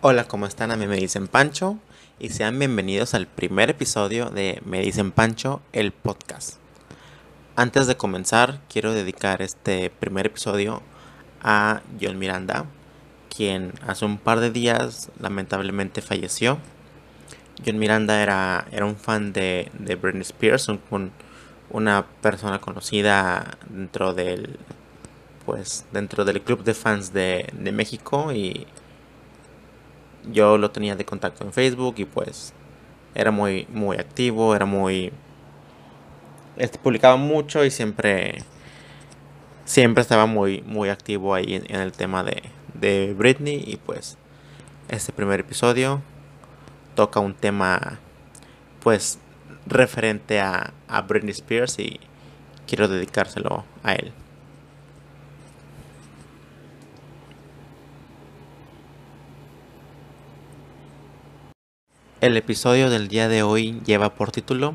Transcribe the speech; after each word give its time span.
Hola, 0.00 0.28
¿cómo 0.28 0.46
están? 0.46 0.70
A 0.70 0.76
mí 0.76 0.86
me 0.86 0.94
dicen 0.94 1.26
Pancho 1.26 1.76
y 2.20 2.28
sean 2.28 2.56
bienvenidos 2.56 3.14
al 3.14 3.26
primer 3.26 3.68
episodio 3.68 4.26
de 4.26 4.62
Me 4.64 4.80
dicen 4.80 5.10
Pancho, 5.10 5.60
el 5.72 5.90
podcast. 5.90 6.58
Antes 7.56 7.88
de 7.88 7.96
comenzar, 7.96 8.60
quiero 8.72 8.92
dedicar 8.92 9.42
este 9.42 9.90
primer 9.90 10.26
episodio 10.26 10.82
a 11.42 11.80
John 12.00 12.16
Miranda, 12.16 12.66
quien 13.28 13.72
hace 13.88 14.04
un 14.04 14.18
par 14.18 14.38
de 14.38 14.52
días 14.52 15.10
lamentablemente 15.18 16.00
falleció. 16.00 16.58
John 17.66 17.80
Miranda 17.80 18.22
era, 18.22 18.68
era 18.70 18.86
un 18.86 18.94
fan 18.94 19.32
de, 19.32 19.68
de 19.80 19.96
Britney 19.96 20.22
Spears, 20.22 20.68
un, 20.68 21.10
una 21.70 22.06
persona 22.22 22.60
conocida 22.60 23.58
dentro 23.68 24.14
del 24.14 24.60
pues 25.44 25.86
dentro 25.90 26.24
del 26.24 26.40
club 26.42 26.62
de 26.62 26.74
fans 26.74 27.12
de, 27.12 27.48
de 27.52 27.72
México 27.72 28.32
y 28.32 28.68
yo 30.32 30.58
lo 30.58 30.70
tenía 30.70 30.96
de 30.96 31.04
contacto 31.04 31.44
en 31.44 31.52
Facebook 31.52 31.94
y 31.98 32.04
pues 32.04 32.52
era 33.14 33.30
muy 33.30 33.66
muy 33.72 33.96
activo, 33.96 34.54
era 34.54 34.64
muy 34.64 35.12
este, 36.56 36.78
publicaba 36.78 37.16
mucho 37.16 37.64
y 37.64 37.70
siempre 37.70 38.42
siempre 39.64 40.02
estaba 40.02 40.26
muy 40.26 40.62
muy 40.66 40.88
activo 40.88 41.34
ahí 41.34 41.54
en, 41.54 41.64
en 41.68 41.80
el 41.80 41.92
tema 41.92 42.24
de, 42.24 42.42
de 42.74 43.14
Britney 43.16 43.62
y 43.66 43.76
pues 43.76 44.18
este 44.88 45.12
primer 45.12 45.40
episodio 45.40 46.02
toca 46.94 47.20
un 47.20 47.34
tema 47.34 47.98
pues 48.82 49.18
referente 49.66 50.40
a, 50.40 50.72
a 50.88 51.02
Britney 51.02 51.32
Spears 51.32 51.78
y 51.78 52.00
quiero 52.66 52.88
dedicárselo 52.88 53.64
a 53.82 53.94
él. 53.94 54.12
El 62.20 62.36
episodio 62.36 62.90
del 62.90 63.06
día 63.06 63.28
de 63.28 63.44
hoy 63.44 63.80
lleva 63.86 64.12
por 64.12 64.32
título 64.32 64.74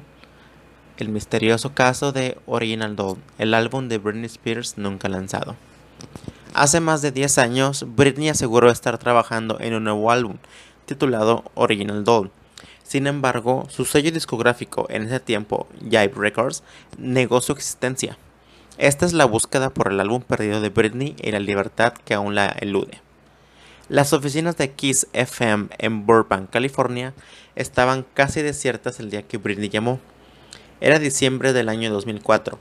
El 0.96 1.10
misterioso 1.10 1.74
caso 1.74 2.14
de 2.14 2.38
Original 2.46 2.96
Doll, 2.96 3.18
el 3.38 3.54
álbum 3.54 3.90
de 3.90 3.98
Britney 3.98 4.28
Spears 4.28 4.78
nunca 4.78 5.10
lanzado. 5.10 5.58
Hace 6.54 6.80
más 6.80 7.02
de 7.02 7.12
10 7.12 7.40
años, 7.40 7.86
Britney 7.98 8.30
aseguró 8.30 8.72
estar 8.72 8.98
trabajando 8.98 9.58
en 9.60 9.74
un 9.74 9.84
nuevo 9.84 10.10
álbum, 10.10 10.38
titulado 10.86 11.44
Original 11.56 12.06
Doll. 12.06 12.32
Sin 12.82 13.08
embargo, 13.08 13.68
su 13.70 13.84
sello 13.84 14.14
discográfico 14.14 14.88
en 14.90 15.04
ese 15.04 15.20
tiempo, 15.20 15.68
Jive 15.82 16.14
Records, 16.16 16.64
negó 16.98 17.42
su 17.42 17.52
existencia. 17.52 18.18
Esta 18.78 19.06
es 19.06 19.12
la 19.12 19.26
búsqueda 19.26 19.70
por 19.70 19.92
el 19.92 20.00
álbum 20.00 20.22
perdido 20.22 20.62
de 20.62 20.70
Britney 20.70 21.18
y 21.22 21.32
la 21.32 21.42
libertad 21.42 21.92
que 22.06 22.14
aún 22.14 22.36
la 22.36 22.48
elude. 22.62 23.02
Las 23.94 24.12
oficinas 24.12 24.58
de 24.58 24.72
Kiss 24.72 25.06
FM 25.14 25.68
en 25.78 26.08
Burbank, 26.08 26.50
California, 26.50 27.14
estaban 27.54 28.04
casi 28.16 28.42
desiertas 28.42 29.00
el 29.00 29.12
día 29.12 29.22
que 29.22 29.38
Britney 29.38 29.70
llamó. 29.70 30.00
Era 30.82 30.98
diciembre 30.98 31.54
del 31.54 31.70
año 31.70 31.94
2004, 31.94 32.58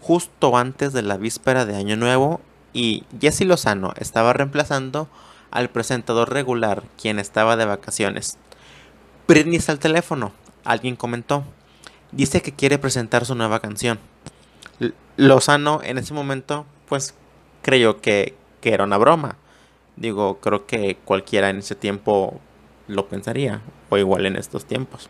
justo 0.00 0.56
antes 0.56 0.92
de 0.92 1.02
la 1.02 1.16
víspera 1.16 1.66
de 1.66 1.74
Año 1.74 1.96
Nuevo, 1.96 2.40
y 2.72 3.02
Jesse 3.20 3.40
Lozano 3.40 3.94
estaba 3.96 4.32
reemplazando 4.32 5.08
al 5.50 5.70
presentador 5.70 6.32
regular, 6.32 6.84
quien 7.02 7.18
estaba 7.18 7.56
de 7.56 7.64
vacaciones. 7.64 8.38
Britney 9.26 9.56
está 9.56 9.72
al 9.72 9.80
teléfono, 9.80 10.30
alguien 10.62 10.94
comentó. 10.94 11.42
Dice 12.12 12.42
que 12.42 12.54
quiere 12.54 12.78
presentar 12.78 13.26
su 13.26 13.34
nueva 13.34 13.58
canción. 13.58 13.98
Lozano 15.16 15.80
en 15.82 15.98
ese 15.98 16.14
momento, 16.14 16.64
pues, 16.88 17.14
creyó 17.62 18.00
que, 18.00 18.36
que 18.60 18.72
era 18.72 18.84
una 18.84 18.98
broma 18.98 19.36
Digo, 19.96 20.38
creo 20.40 20.66
que 20.66 20.96
cualquiera 21.04 21.50
en 21.50 21.58
ese 21.58 21.74
tiempo 21.74 22.40
lo 22.88 23.08
pensaría, 23.08 23.62
o 23.88 23.96
igual 23.98 24.26
en 24.26 24.36
estos 24.36 24.64
tiempos. 24.64 25.08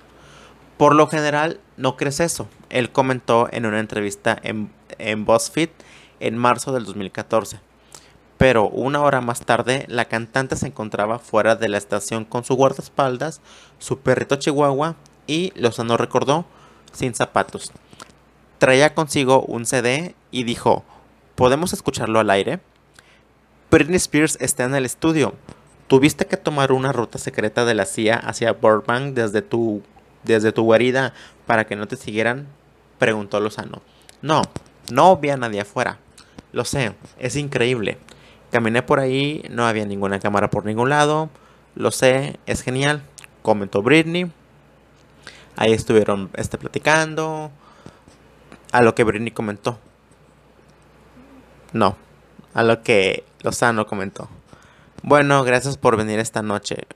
Por 0.76 0.94
lo 0.94 1.06
general, 1.08 1.60
no 1.76 1.96
crees 1.96 2.20
eso. 2.20 2.48
Él 2.70 2.92
comentó 2.92 3.48
en 3.50 3.66
una 3.66 3.80
entrevista 3.80 4.38
en, 4.42 4.70
en 4.98 5.24
BuzzFeed 5.24 5.70
en 6.20 6.36
marzo 6.36 6.72
del 6.72 6.84
2014. 6.84 7.58
Pero 8.38 8.68
una 8.68 9.00
hora 9.00 9.20
más 9.20 9.40
tarde, 9.40 9.86
la 9.88 10.04
cantante 10.04 10.56
se 10.56 10.66
encontraba 10.66 11.18
fuera 11.18 11.56
de 11.56 11.68
la 11.68 11.78
estación 11.78 12.24
con 12.24 12.44
su 12.44 12.54
guardaespaldas, 12.54 13.40
su 13.78 13.98
perrito 14.00 14.36
chihuahua 14.36 14.96
y, 15.26 15.52
Lozano 15.56 15.96
recordó, 15.96 16.44
sin 16.92 17.14
zapatos. 17.14 17.72
Traía 18.58 18.94
consigo 18.94 19.42
un 19.42 19.64
CD 19.64 20.14
y 20.30 20.44
dijo, 20.44 20.84
¿podemos 21.34 21.72
escucharlo 21.72 22.20
al 22.20 22.30
aire? 22.30 22.60
Britney 23.68 23.96
Spears 23.96 24.38
está 24.40 24.64
en 24.64 24.76
el 24.76 24.84
estudio. 24.84 25.34
¿Tuviste 25.88 26.26
que 26.26 26.36
tomar 26.36 26.70
una 26.70 26.92
ruta 26.92 27.18
secreta 27.18 27.64
de 27.64 27.74
la 27.74 27.84
CIA 27.84 28.14
hacia 28.16 28.52
Burbank 28.52 29.14
desde 29.14 29.42
tu, 29.42 29.82
desde 30.22 30.52
tu 30.52 30.62
guarida 30.62 31.14
para 31.46 31.66
que 31.66 31.74
no 31.74 31.88
te 31.88 31.96
siguieran? 31.96 32.46
Preguntó 33.00 33.40
Lozano. 33.40 33.82
No, 34.22 34.42
no 34.92 35.16
vi 35.16 35.30
a 35.30 35.36
nadie 35.36 35.60
afuera. 35.60 35.98
Lo 36.52 36.64
sé, 36.64 36.94
es 37.18 37.34
increíble. 37.34 37.98
Caminé 38.52 38.82
por 38.82 39.00
ahí, 39.00 39.44
no 39.50 39.66
había 39.66 39.84
ninguna 39.84 40.20
cámara 40.20 40.48
por 40.48 40.64
ningún 40.64 40.88
lado. 40.88 41.28
Lo 41.74 41.90
sé, 41.90 42.38
es 42.46 42.62
genial. 42.62 43.02
Comentó 43.42 43.82
Britney. 43.82 44.30
Ahí 45.56 45.72
estuvieron 45.72 46.30
este, 46.34 46.56
platicando. 46.56 47.50
A 48.70 48.82
lo 48.82 48.94
que 48.94 49.02
Britney 49.02 49.32
comentó. 49.32 49.78
No, 51.72 51.96
a 52.56 52.62
lo 52.62 52.82
que 52.82 53.22
Lozano 53.42 53.86
comentó. 53.86 54.30
Bueno, 55.02 55.44
gracias 55.44 55.76
por 55.76 55.98
venir 55.98 56.18
esta 56.18 56.40
noche. 56.40 56.86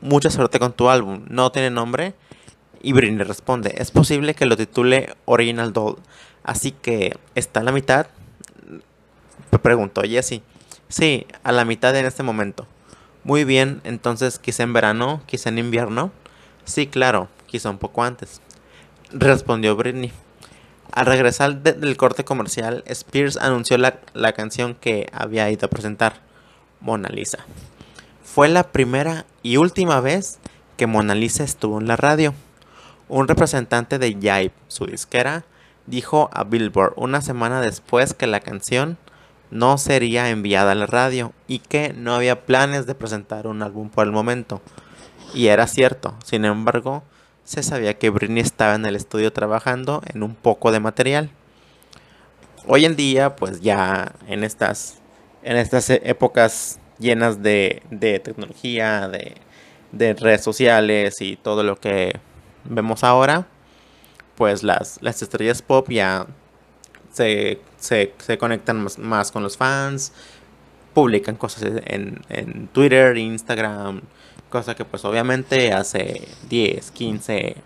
mucha 0.00 0.30
suerte 0.30 0.58
con 0.58 0.72
tu 0.72 0.88
álbum. 0.88 1.24
¿No 1.28 1.52
tiene 1.52 1.70
nombre? 1.70 2.14
Y 2.82 2.92
Britney 2.92 3.24
responde, 3.24 3.72
es 3.78 3.92
posible 3.92 4.34
que 4.34 4.46
lo 4.46 4.56
titule 4.56 5.14
Original 5.24 5.72
Doll. 5.72 5.98
Así 6.42 6.72
que, 6.72 7.16
¿está 7.36 7.60
a 7.60 7.62
la 7.62 7.70
mitad? 7.70 8.08
Preguntó 9.62 10.02
Jessie. 10.02 10.42
Sí, 10.88 11.24
a 11.44 11.52
la 11.52 11.64
mitad 11.64 11.94
en 11.94 12.04
este 12.04 12.24
momento. 12.24 12.66
Muy 13.22 13.44
bien, 13.44 13.82
entonces 13.84 14.40
quizá 14.40 14.64
en 14.64 14.72
verano, 14.72 15.22
quizá 15.26 15.50
en 15.50 15.58
invierno. 15.58 16.10
Sí, 16.64 16.88
claro, 16.88 17.28
quizá 17.46 17.70
un 17.70 17.78
poco 17.78 18.02
antes. 18.02 18.40
Respondió 19.12 19.76
Britney. 19.76 20.12
Al 20.92 21.06
regresar 21.06 21.62
del 21.62 21.96
corte 21.96 22.24
comercial, 22.24 22.82
Spears 22.86 23.36
anunció 23.36 23.76
la, 23.78 24.00
la 24.14 24.32
canción 24.32 24.74
que 24.74 25.08
había 25.12 25.50
ido 25.50 25.66
a 25.66 25.70
presentar, 25.70 26.20
Mona 26.80 27.08
Lisa. 27.08 27.44
Fue 28.24 28.48
la 28.48 28.72
primera 28.72 29.26
y 29.42 29.56
última 29.56 30.00
vez 30.00 30.38
que 30.76 30.86
Mona 30.86 31.14
Lisa 31.14 31.44
estuvo 31.44 31.80
en 31.80 31.88
la 31.88 31.96
radio. 31.96 32.34
Un 33.08 33.28
representante 33.28 33.98
de 33.98 34.14
Jive, 34.14 34.52
su 34.68 34.86
disquera, 34.86 35.44
dijo 35.86 36.28
a 36.32 36.44
Billboard 36.44 36.94
una 36.96 37.20
semana 37.20 37.60
después 37.60 38.14
que 38.14 38.26
la 38.26 38.40
canción 38.40 38.98
no 39.50 39.78
sería 39.78 40.30
enviada 40.30 40.72
a 40.72 40.74
la 40.74 40.86
radio 40.86 41.32
y 41.46 41.60
que 41.60 41.92
no 41.92 42.14
había 42.14 42.44
planes 42.44 42.86
de 42.86 42.94
presentar 42.94 43.46
un 43.46 43.62
álbum 43.62 43.88
por 43.88 44.06
el 44.06 44.12
momento. 44.12 44.60
Y 45.34 45.46
era 45.46 45.66
cierto, 45.66 46.14
sin 46.24 46.44
embargo, 46.44 47.04
se 47.46 47.62
sabía 47.62 47.96
que 47.96 48.10
Britney 48.10 48.42
estaba 48.42 48.74
en 48.74 48.84
el 48.86 48.96
estudio 48.96 49.32
trabajando 49.32 50.02
en 50.12 50.24
un 50.24 50.34
poco 50.34 50.72
de 50.72 50.80
material. 50.80 51.30
Hoy 52.66 52.84
en 52.84 52.96
día, 52.96 53.36
pues 53.36 53.60
ya 53.60 54.12
en 54.26 54.42
estas, 54.42 54.98
en 55.44 55.56
estas 55.56 55.88
épocas 55.90 56.80
llenas 56.98 57.44
de, 57.44 57.82
de 57.90 58.18
tecnología, 58.18 59.06
de, 59.08 59.36
de, 59.92 60.14
redes 60.14 60.42
sociales 60.42 61.20
y 61.20 61.36
todo 61.36 61.62
lo 61.62 61.78
que 61.78 62.18
vemos 62.64 63.04
ahora, 63.04 63.46
pues 64.34 64.64
las, 64.64 65.00
las 65.00 65.22
estrellas 65.22 65.62
pop 65.62 65.88
ya 65.88 66.26
se, 67.12 67.60
se, 67.78 68.12
se 68.18 68.38
conectan 68.38 68.82
más, 68.82 68.98
más, 68.98 69.30
con 69.30 69.44
los 69.44 69.56
fans, 69.56 70.12
publican 70.94 71.36
cosas 71.36 71.62
en, 71.84 72.20
en 72.28 72.66
Twitter, 72.72 73.16
Instagram, 73.16 74.02
Cosa 74.50 74.74
que 74.74 74.84
pues 74.84 75.04
obviamente 75.04 75.72
hace 75.72 76.26
10, 76.48 76.90
15, 76.92 77.56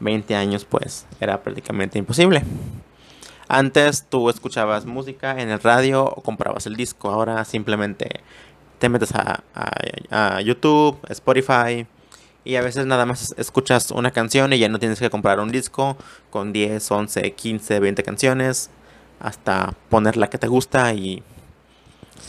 20 0.00 0.34
años 0.34 0.64
pues 0.64 1.06
era 1.20 1.42
prácticamente 1.42 1.98
imposible. 1.98 2.42
Antes 3.48 4.04
tú 4.08 4.28
escuchabas 4.28 4.84
música 4.84 5.40
en 5.40 5.48
el 5.48 5.60
radio 5.60 6.04
o 6.04 6.22
comprabas 6.22 6.66
el 6.66 6.76
disco. 6.76 7.10
Ahora 7.10 7.44
simplemente 7.46 8.20
te 8.78 8.88
metes 8.90 9.12
a, 9.14 9.42
a, 10.10 10.40
YouTube, 10.42 10.98
Spotify 11.08 11.86
y 12.44 12.56
a 12.56 12.62
veces 12.62 12.86
nada 12.86 13.06
más 13.06 13.34
escuchas 13.38 13.90
una 13.90 14.10
canción 14.10 14.52
y 14.52 14.58
ya 14.58 14.68
no 14.68 14.78
tienes 14.78 15.00
que 15.00 15.10
comprar 15.10 15.40
un 15.40 15.50
disco 15.50 15.96
con 16.30 16.52
10, 16.52 16.90
11, 16.90 17.32
15, 17.32 17.80
20 17.80 18.02
canciones 18.02 18.70
hasta 19.18 19.74
poner 19.88 20.16
la 20.16 20.28
que 20.28 20.38
te 20.38 20.46
gusta 20.46 20.92
y, 20.92 21.22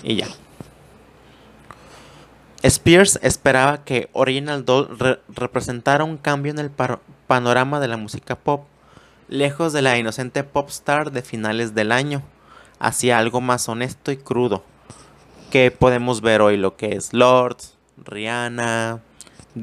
y 0.03 0.15
ya. 0.15 0.27
Spears 2.61 3.19
esperaba 3.21 3.85
que 3.85 4.09
Original 4.11 4.65
Doll 4.65 5.21
representara 5.29 6.03
un 6.03 6.17
cambio 6.17 6.51
en 6.51 6.59
el 6.59 6.69
panorama 7.27 7.79
de 7.79 7.87
la 7.87 7.95
música 7.95 8.35
pop, 8.35 8.65
lejos 9.29 9.71
de 9.71 9.81
la 9.81 9.97
inocente 9.97 10.43
pop 10.43 10.67
star 10.69 11.11
de 11.11 11.21
finales 11.21 11.73
del 11.73 11.93
año, 11.93 12.21
hacia 12.77 13.17
algo 13.17 13.39
más 13.39 13.69
honesto 13.69 14.11
y 14.11 14.17
crudo, 14.17 14.65
que 15.51 15.71
podemos 15.71 16.19
ver 16.19 16.41
hoy 16.41 16.57
lo 16.57 16.75
que 16.75 16.95
es 16.95 17.13
Lords, 17.13 17.77
Rihanna, 17.97 18.99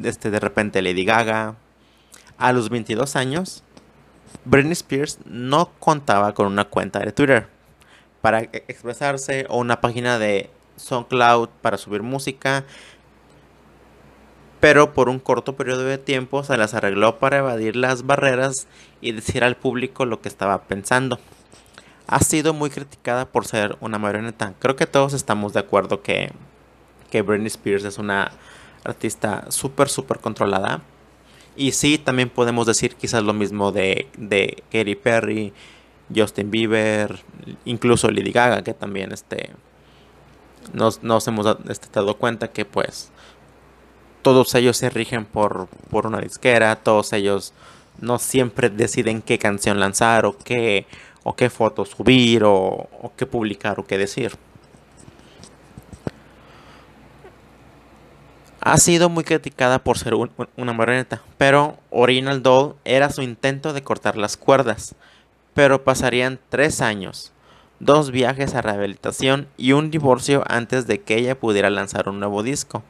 este, 0.02 0.30
de 0.30 0.40
repente 0.40 0.80
Lady 0.80 1.04
Gaga. 1.04 1.56
A 2.38 2.52
los 2.52 2.70
22 2.70 3.14
años, 3.16 3.62
Britney 4.46 4.72
Spears 4.72 5.18
no 5.26 5.70
contaba 5.78 6.32
con 6.32 6.46
una 6.46 6.64
cuenta 6.64 7.00
de 7.00 7.12
Twitter 7.12 7.48
para 8.22 8.40
e-, 8.40 8.50
expresarse 8.68 9.44
o 9.50 9.58
una 9.58 9.80
página 9.82 10.18
de 10.18 10.50
SoundCloud 10.76 11.48
para 11.62 11.78
subir 11.78 12.02
música, 12.02 12.64
pero 14.60 14.94
por 14.94 15.08
un 15.08 15.18
corto 15.18 15.56
periodo 15.56 15.84
de 15.84 15.98
tiempo 15.98 16.42
se 16.42 16.56
las 16.56 16.74
arregló 16.74 17.18
para 17.18 17.38
evadir 17.38 17.76
las 17.76 18.06
barreras 18.06 18.66
y 19.00 19.12
decir 19.12 19.44
al 19.44 19.56
público 19.56 20.04
lo 20.06 20.20
que 20.20 20.28
estaba 20.28 20.62
pensando. 20.62 21.18
Ha 22.06 22.20
sido 22.20 22.54
muy 22.54 22.70
criticada 22.70 23.26
por 23.26 23.46
ser 23.46 23.76
una 23.80 23.98
marioneta. 23.98 24.54
Creo 24.58 24.76
que 24.76 24.86
todos 24.86 25.12
estamos 25.12 25.52
de 25.52 25.60
acuerdo 25.60 26.02
que, 26.02 26.32
que 27.10 27.22
Britney 27.22 27.48
Spears 27.48 27.84
es 27.84 27.98
una 27.98 28.32
artista 28.84 29.44
súper, 29.50 29.88
súper 29.88 30.18
controlada. 30.20 30.82
Y 31.56 31.72
sí, 31.72 31.98
también 31.98 32.28
podemos 32.28 32.66
decir 32.66 32.94
quizás 32.96 33.22
lo 33.22 33.32
mismo 33.32 33.72
de, 33.72 34.08
de 34.16 34.62
Katy 34.70 34.94
Perry, 34.94 35.52
Justin 36.14 36.50
Bieber, 36.50 37.18
incluso 37.64 38.10
Lady 38.10 38.30
Gaga, 38.30 38.62
que 38.62 38.74
también 38.74 39.12
este, 39.12 39.50
nos, 40.72 41.02
nos 41.02 41.26
hemos 41.28 41.46
este, 41.68 41.88
dado 41.92 42.16
cuenta 42.16 42.48
que 42.48 42.64
pues 42.64 43.10
todos 44.22 44.54
ellos 44.54 44.76
se 44.76 44.90
rigen 44.90 45.24
por, 45.24 45.68
por 45.90 46.06
una 46.06 46.20
disquera, 46.20 46.76
todos 46.76 47.12
ellos 47.12 47.52
no 48.00 48.18
siempre 48.18 48.70
deciden 48.70 49.22
qué 49.22 49.38
canción 49.38 49.80
lanzar 49.80 50.26
o 50.26 50.36
qué, 50.36 50.86
o 51.22 51.34
qué 51.34 51.50
fotos 51.50 51.90
subir 51.90 52.44
o, 52.44 52.54
o 52.54 53.12
qué 53.16 53.26
publicar 53.26 53.80
o 53.80 53.86
qué 53.86 53.98
decir. 53.98 54.36
Ha 58.60 58.78
sido 58.78 59.08
muy 59.08 59.22
criticada 59.22 59.78
por 59.78 59.96
ser 59.96 60.14
una 60.14 60.72
marioneta, 60.72 61.22
pero 61.38 61.78
Original 61.90 62.42
Doll 62.42 62.74
era 62.84 63.10
su 63.10 63.22
intento 63.22 63.72
de 63.72 63.82
cortar 63.82 64.16
las 64.16 64.36
cuerdas 64.36 64.96
pero 65.56 65.82
pasarían 65.82 66.38
tres 66.50 66.82
años, 66.82 67.32
dos 67.80 68.10
viajes 68.10 68.54
a 68.54 68.62
rehabilitación 68.62 69.48
y 69.56 69.72
un 69.72 69.90
divorcio 69.90 70.44
antes 70.48 70.86
de 70.86 71.00
que 71.00 71.16
ella 71.16 71.38
pudiera 71.38 71.70
lanzar 71.70 72.08
un 72.08 72.20
nuevo 72.20 72.42
disco, 72.42 72.82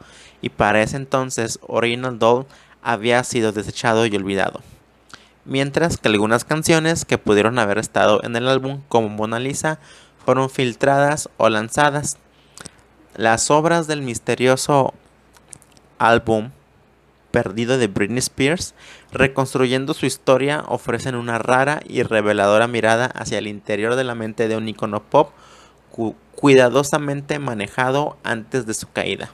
y 0.43 0.51
para 0.51 0.83
ese 0.83 0.97
entonces 0.97 1.59
Original 1.67 2.19
Doll 2.19 2.47
había 2.83 3.23
sido 3.25 3.53
desechado 3.53 4.07
y 4.07 4.15
olvidado. 4.15 4.61
Mientras 5.45 5.97
que 5.97 6.09
algunas 6.09 6.45
canciones 6.45 7.05
que 7.05 7.19
pudieron 7.19 7.59
haber 7.59 7.79
estado 7.79 8.23
en 8.25 8.37
el 8.37 8.49
álbum 8.49 8.83
como 8.89 9.09
Mona 9.09 9.39
Lisa 9.39 9.79
fueron 10.25 10.51
filtradas 10.51 11.29
o 11.37 11.49
lanzadas. 11.49 12.19
Las 13.15 13.51
obras 13.51 13.87
del 13.87 14.03
misterioso 14.03 14.93
álbum 15.99 16.51
perdido 17.37 17.77
de 17.77 17.87
Britney 17.87 18.21
Spears, 18.21 18.73
reconstruyendo 19.13 19.93
su 19.93 20.07
historia, 20.07 20.65
ofrecen 20.69 21.15
una 21.15 21.37
rara 21.37 21.83
y 21.87 22.03
reveladora 22.03 22.67
mirada 22.67 23.05
hacia 23.05 23.37
el 23.37 23.47
interior 23.47 23.95
de 23.95 24.05
la 24.05 24.15
mente 24.15 24.49
de 24.49 24.57
un 24.57 24.67
icono 24.67 25.03
pop 25.03 25.33
cuidadosamente 26.35 27.39
manejado 27.39 28.17
antes 28.25 28.65
de 28.65 28.73
su 28.73 28.91
caída. 28.91 29.33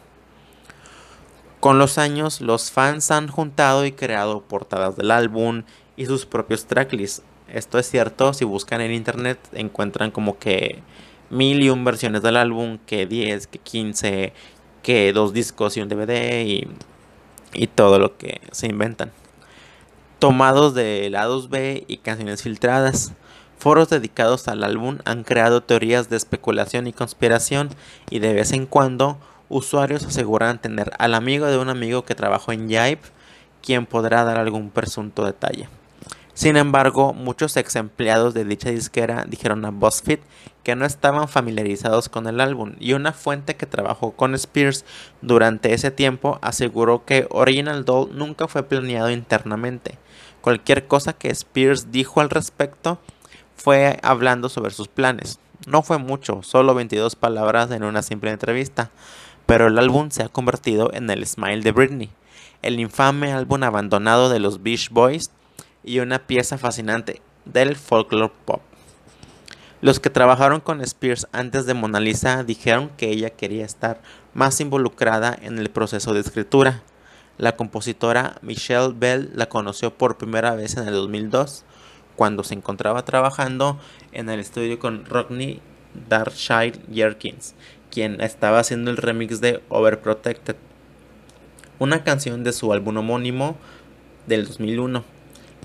Con 1.61 1.79
los 1.79 1.97
años, 1.97 2.41
los 2.41 2.73
fans 2.73 3.13
han 3.13 3.29
juntado 3.29 3.87
y 3.87 3.93
creado 3.93 4.41
portadas 4.41 4.97
del 4.97 5.13
álbum 5.13 5.63
y 5.97 6.07
sus 6.07 6.27
propios 6.27 6.67
tracklists. 6.67 7.23
Esto 7.47 7.79
es 7.79 7.89
cierto, 7.89 8.35
si 8.35 8.45
buscan 8.45 8.81
en 8.81 8.91
internet 8.91 9.39
encuentran 9.53 10.11
como 10.11 10.41
que 10.41 10.83
mil 11.31 11.63
y 11.63 11.71
un 11.71 11.85
versiones 11.85 12.23
del 12.23 12.37
álbum, 12.37 12.79
que 12.85 13.07
10, 13.07 13.47
que 13.47 13.59
15, 13.61 14.33
que 14.83 15.13
dos 15.13 15.33
discos 15.33 15.77
y 15.77 15.83
un 15.83 15.89
DVD 15.89 16.45
y 16.45 16.67
y 17.55 17.67
todo 17.67 17.99
lo 17.99 18.17
que 18.17 18.41
se 18.51 18.67
inventan. 18.67 19.13
Tomados 20.19 20.75
de 20.75 21.09
lados 21.11 21.51
B 21.51 21.85
y 21.89 21.99
canciones 21.99 22.43
filtradas. 22.43 23.13
Foros 23.59 23.91
dedicados 23.91 24.49
al 24.49 24.65
álbum 24.65 24.99
han 25.05 25.25
creado 25.25 25.63
teorías 25.63 26.09
de 26.09 26.17
especulación 26.17 26.87
y 26.87 26.93
conspiración 26.93 27.71
y 28.11 28.19
de 28.19 28.33
vez 28.33 28.53
en 28.53 28.67
cuando 28.67 29.19
usuarios 29.49 30.05
aseguran 30.05 30.61
tener 30.61 30.93
al 30.99 31.15
amigo 31.15 31.47
de 31.47 31.59
un 31.59 31.69
amigo 31.69 32.05
que 32.05 32.15
trabajó 32.15 32.53
en 32.53 32.69
Jive 32.69 33.01
quien 33.63 33.87
podrá 33.87 34.25
dar 34.25 34.39
algún 34.39 34.71
presunto 34.71 35.25
detalle. 35.25 35.69
Sin 36.35 36.57
embargo, 36.57 37.13
muchos 37.13 37.57
ex 37.59 37.77
empleados 37.77 38.33
de 38.33 38.47
dicha 38.47 38.71
disquera 38.71 39.27
dijeron 39.29 39.67
a 39.67 39.71
BuzzFeed 39.71 40.21
que 40.63 40.75
no 40.75 40.87
estaban 40.87 41.29
familiarizados 41.29 42.09
con 42.09 42.27
el 42.27 42.41
álbum 42.41 42.75
y 42.81 42.95
una 42.95 43.13
fuente 43.13 43.57
que 43.57 43.67
trabajó 43.67 44.13
con 44.13 44.35
Spears 44.35 44.87
durante 45.21 45.75
ese 45.75 45.91
tiempo 45.91 46.39
aseguró 46.41 47.05
que 47.05 47.27
Original 47.31 47.85
Doll 47.85 48.17
nunca 48.17 48.49
fue 48.49 48.63
planeado 48.63 49.11
internamente. 49.11 49.99
Cualquier 50.41 50.87
cosa 50.87 51.13
que 51.13 51.29
Spears 51.29 51.93
dijo 51.93 52.23
al 52.23 52.31
respecto 52.31 52.99
fue 53.55 53.99
hablando 54.03 54.49
sobre 54.49 54.71
sus 54.73 54.89
planes. 54.89 55.39
No 55.67 55.83
fue 55.83 55.99
mucho, 55.99 56.43
solo 56.43 56.75
22 56.75 57.15
palabras 57.15 57.71
en 57.71 57.85
una 57.85 58.01
simple 58.01 58.31
entrevista, 58.31 58.91
pero 59.45 59.67
el 59.67 59.79
álbum 59.79 60.11
se 60.11 60.23
ha 60.23 60.29
convertido 60.29 60.91
en 60.95 61.11
el 61.11 61.27
Smile 61.27 61.61
de 61.61 61.73
Britney, 61.73 62.11
el 62.63 62.81
infame 62.81 63.33
álbum 63.33 63.63
abandonado 63.65 64.31
de 64.31 64.41
los 64.41 64.63
Beach 64.63 64.89
Boys 64.91 65.31
y 65.85 65.99
una 66.01 66.27
pieza 66.27 66.59
fascinante 66.59 67.21
del 67.45 67.77
folklore 67.77 68.33
pop. 68.45 68.63
Los 69.81 69.99
que 69.99 70.11
trabajaron 70.11 70.61
con 70.61 70.81
Spears 70.81 71.27
antes 71.33 71.67
de 71.67 71.75
Mona 71.75 71.99
Lisa 71.99 72.45
dijeron 72.45 72.91
que 72.97 73.11
ella 73.11 73.31
quería 73.31 73.65
estar 73.65 74.01
más 74.33 74.61
involucrada 74.61 75.37
en 75.43 75.59
el 75.59 75.71
proceso 75.71 76.15
de 76.15 76.21
escritura. 76.21 76.83
La 77.37 77.57
compositora 77.57 78.37
Michelle 78.43 78.95
Bell 78.95 79.31
la 79.35 79.49
conoció 79.49 79.93
por 79.93 80.19
primera 80.19 80.55
vez 80.55 80.77
en 80.77 80.87
el 80.87 80.95
2002, 80.95 81.65
cuando 82.15 82.45
se 82.45 82.55
encontraba 82.55 83.05
trabajando 83.05 83.81
en 84.13 84.29
el 84.29 84.39
estudio 84.39 84.79
con 84.79 85.05
Rodney 85.05 85.61
Darkshire 86.09 86.79
Jerkins, 86.93 87.55
quien 87.91 88.21
estaba 88.21 88.61
haciendo 88.61 88.91
el 88.91 88.99
remix 88.99 89.41
de 89.41 89.63
Overprotected, 89.69 90.57
una 91.81 92.05
canción 92.05 92.45
de 92.45 92.53
su 92.53 92.73
álbum 92.73 92.99
homónimo 92.99 93.57
del 94.29 94.47
2001. 94.47 95.05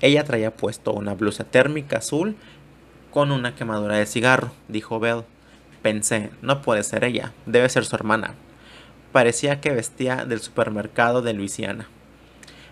Ella 0.00 0.24
traía 0.24 0.54
puesto 0.54 0.92
una 0.92 1.14
blusa 1.14 1.44
térmica 1.44 1.98
azul 1.98 2.36
con 3.10 3.32
una 3.32 3.56
quemadura 3.56 3.96
de 3.96 4.06
cigarro, 4.06 4.52
dijo 4.68 5.00
Bell. 5.00 5.24
Pensé, 5.82 6.30
no 6.40 6.62
puede 6.62 6.84
ser 6.84 7.02
ella, 7.04 7.32
debe 7.46 7.68
ser 7.68 7.84
su 7.84 7.96
hermana. 7.96 8.34
Parecía 9.12 9.60
que 9.60 9.72
vestía 9.72 10.24
del 10.24 10.40
supermercado 10.40 11.22
de 11.22 11.32
Luisiana. 11.32 11.88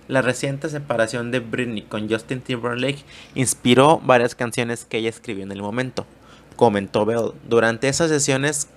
La 0.07 0.23
reciente 0.23 0.69
separación 0.69 1.33
de 1.33 1.41
Britney 1.41 1.83
con 1.83 2.09
Justin 2.09 2.41
Timberlake 2.41 3.03
inspiró 3.35 3.99
varias 3.99 4.37
canciones 4.37 4.85
que 4.85 4.99
ella 4.99 5.09
escribió 5.09 5.43
en 5.43 5.51
el 5.51 5.63
momento, 5.63 6.07
comentó 6.55 7.05
Bell. 7.05 7.33
Durante 7.49 7.89
esas 7.89 8.09
sesiones, 8.09 8.69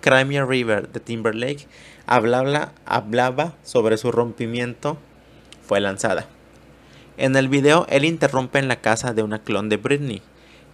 Crimea 0.00 0.46
River 0.46 0.88
de 0.90 1.00
Timberlake 1.00 1.66
hablaba, 2.06 2.72
hablaba 2.86 3.54
sobre 3.62 3.98
su 3.98 4.10
rompimiento, 4.10 4.96
fue 5.66 5.80
lanzada. 5.80 6.26
En 7.16 7.36
el 7.36 7.48
video, 7.48 7.86
él 7.90 8.04
interrumpe 8.04 8.58
en 8.58 8.68
la 8.68 8.80
casa 8.80 9.12
de 9.12 9.22
una 9.22 9.40
clon 9.40 9.68
de 9.68 9.76
Britney. 9.76 10.22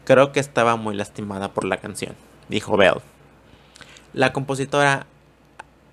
Creo 0.04 0.32
que 0.32 0.40
estaba 0.40 0.76
muy 0.76 0.94
lastimada 0.94 1.52
por 1.52 1.64
la 1.64 1.78
canción, 1.78 2.14
dijo 2.48 2.76
Bell. 2.76 3.00
La 4.12 4.32
compositora 4.32 5.06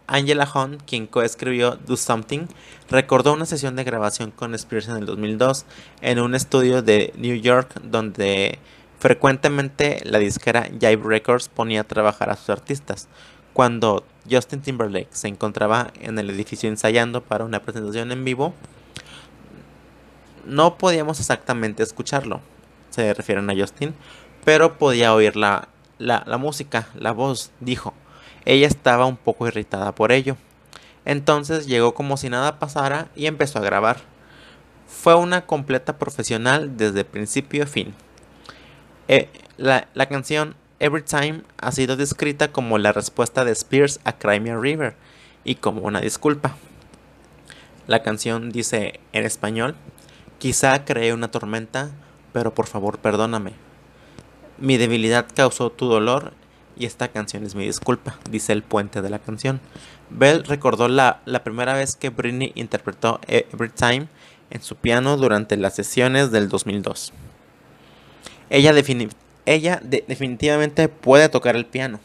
Angela 0.08 0.48
Hunt, 0.54 0.82
quien 0.86 1.08
coescribió 1.08 1.76
Do 1.76 1.98
Something, 1.98 2.48
recordó 2.90 3.34
una 3.34 3.46
sesión 3.46 3.76
de 3.76 3.84
grabación 3.84 4.32
con 4.32 4.54
Spears 4.54 4.88
en 4.88 4.98
el 4.98 5.06
2002 5.06 5.66
en 6.02 6.20
un 6.20 6.36
estudio 6.36 6.82
de 6.82 7.12
New 7.18 7.36
York 7.36 7.82
donde 7.82 8.60
frecuentemente 9.00 10.02
la 10.06 10.20
disquera 10.20 10.70
Jive 10.80 11.02
Records 11.04 11.50
ponía 11.50 11.82
a 11.82 11.86
trabajar 11.86 12.30
a 12.30 12.36
sus 12.36 12.52
artistas. 12.52 13.08
Cuando 13.54 14.06
Justin 14.30 14.62
Timberlake 14.62 15.10
se 15.12 15.28
encontraba 15.28 15.92
en 16.00 16.20
el 16.20 16.30
edificio 16.30 16.70
ensayando 16.70 17.22
para 17.22 17.46
una 17.46 17.62
presentación 17.62 18.12
en 18.12 18.24
vivo, 18.24 18.54
no 20.46 20.78
podíamos 20.78 21.20
exactamente 21.20 21.84
escucharlo, 21.84 22.42
se 22.90 23.14
refieren 23.14 23.50
a 23.50 23.56
Justin, 23.56 23.94
pero 24.44 24.78
podía 24.78 25.14
oír 25.14 25.36
la, 25.36 25.70
la, 25.98 26.38
música, 26.38 26.88
la 26.96 27.12
voz, 27.12 27.52
dijo. 27.60 27.94
Ella 28.46 28.68
estaba 28.68 29.06
un 29.06 29.18
poco 29.18 29.48
irritada 29.48 29.94
por 29.94 30.12
ello. 30.12 30.38
Entonces 31.04 31.68
llegó 31.68 31.94
como 31.94 32.18
si 32.18 32.30
nada 32.30 32.60
pasara 32.60 33.10
y 33.16 33.26
empezó 33.26 33.60
a 33.60 33.64
grabar. 33.64 33.98
Fue 34.88 35.16
una 35.16 35.46
completa 35.46 35.98
profesional 35.98 36.78
desde 36.78 37.06
principio 37.06 37.64
a 37.64 37.68
fin. 37.68 37.94
Eh, 39.08 39.30
la, 39.58 39.88
la, 39.94 40.08
canción 40.08 40.56
Every 40.80 41.04
Time 41.04 41.42
ha 41.58 41.72
sido 41.72 41.96
descrita 41.96 42.52
como 42.52 42.78
la 42.78 42.92
respuesta 42.92 43.46
de 43.46 43.52
Spears 43.52 44.00
a 44.04 44.14
Crimea 44.14 44.58
River 44.58 44.96
y 45.44 45.56
como 45.56 45.82
una 45.82 46.02
disculpa. 46.02 46.56
La 47.88 48.02
canción 48.02 48.52
dice 48.52 49.00
en 49.12 49.26
español, 49.26 49.76
Quizá 50.46 50.86
creé 50.86 51.12
una 51.12 51.32
tormenta, 51.32 51.90
pero 52.32 52.54
por 52.54 52.68
favor 52.68 53.00
perdóname. 53.00 53.54
Mi 54.60 54.78
debilidad 54.78 55.26
causó 55.34 55.72
tu 55.72 55.88
dolor 55.88 56.34
y 56.78 56.86
esta 56.86 57.08
canción 57.08 57.44
es 57.44 57.56
mi 57.56 57.66
disculpa, 57.66 58.20
dice 58.30 58.54
el 58.54 58.62
puente 58.62 59.02
de 59.02 59.10
la 59.10 59.18
canción. 59.18 59.60
Bell 60.12 60.44
recordó 60.44 60.88
la, 60.88 61.22
la 61.26 61.44
primera 61.44 61.74
vez 61.74 61.96
que 61.96 62.12
Britney 62.12 62.52
interpretó 62.54 63.20
Every 63.28 63.72
Time 63.72 64.08
en 64.52 64.62
su 64.62 64.76
piano 64.76 65.18
durante 65.18 65.58
las 65.58 65.74
sesiones 65.74 66.30
del 66.30 66.48
2002. 66.48 67.12
Ella, 68.52 68.72
ella 69.48 69.82
definitivamente 69.82 70.90
puede 70.90 71.28
tocar 71.28 71.56
el 71.56 71.66
piano. 71.66 72.00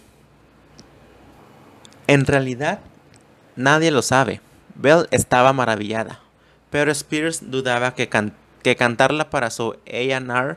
En 2.06 2.24
realidad, 2.24 2.80
nadie 3.54 3.90
lo 3.90 4.00
sabe. 4.00 4.40
Bell 4.76 5.08
estaba 5.10 5.52
maravillada, 5.52 6.20
pero 6.70 6.92
Spears 6.92 7.50
dudaba 7.50 7.94
que, 7.94 8.08
cantarla 8.76 9.30
para 9.30 9.50
su 9.50 9.76
A&R 9.86 10.56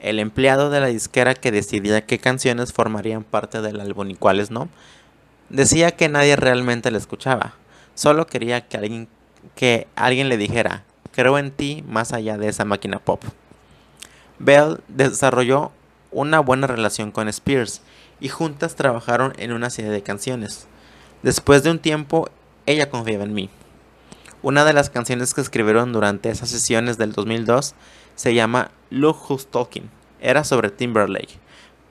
el 0.00 0.18
empleado 0.18 0.68
de 0.68 0.80
la 0.80 0.88
disquera 0.88 1.34
que 1.34 1.50
decidía 1.50 2.04
qué 2.04 2.18
canciones 2.18 2.72
formarían 2.72 3.24
parte 3.24 3.62
del 3.62 3.80
álbum 3.80 4.10
y 4.10 4.14
cuáles 4.14 4.50
no, 4.50 4.68
decía 5.48 5.92
que 5.92 6.10
nadie 6.10 6.36
realmente 6.36 6.90
le 6.90 6.98
escuchaba. 6.98 7.54
Solo 7.94 8.26
quería 8.26 8.66
que 8.66 8.76
alguien, 8.76 9.08
que 9.54 9.86
alguien 9.96 10.28
le 10.28 10.36
dijera, 10.36 10.84
creo 11.12 11.38
en 11.38 11.50
ti 11.50 11.82
más 11.88 12.12
allá 12.12 12.36
de 12.36 12.48
esa 12.48 12.66
máquina 12.66 12.98
pop. 12.98 13.22
Bell 14.38 14.80
desarrolló 14.88 15.72
una 16.10 16.40
buena 16.40 16.66
relación 16.66 17.10
con 17.10 17.28
Spears 17.28 17.80
y 18.20 18.28
juntas 18.28 18.76
trabajaron 18.76 19.32
en 19.38 19.52
una 19.52 19.70
serie 19.70 19.90
de 19.90 20.02
canciones. 20.02 20.66
Después 21.22 21.62
de 21.62 21.70
un 21.70 21.78
tiempo, 21.78 22.28
ella 22.66 22.90
confiaba 22.90 23.24
en 23.24 23.32
mí. 23.32 23.50
Una 24.44 24.66
de 24.66 24.74
las 24.74 24.90
canciones 24.90 25.32
que 25.32 25.40
escribieron 25.40 25.94
durante 25.94 26.28
esas 26.28 26.50
sesiones 26.50 26.98
del 26.98 27.12
2002 27.12 27.74
se 28.14 28.34
llama 28.34 28.72
Look 28.90 29.16
Who's 29.26 29.46
Talking. 29.46 29.88
Era 30.20 30.44
sobre 30.44 30.68
Timberlake, 30.68 31.38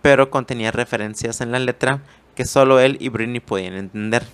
pero 0.03 0.29
contenía 0.29 0.69
referencias 0.69 1.41
en 1.41 1.51
la 1.51 1.57
letra 1.57 2.03
que 2.35 2.45
solo 2.45 2.79
él 2.79 2.97
y 2.99 3.09
Britney 3.09 3.39
podían 3.39 3.73
entender. 3.73 4.27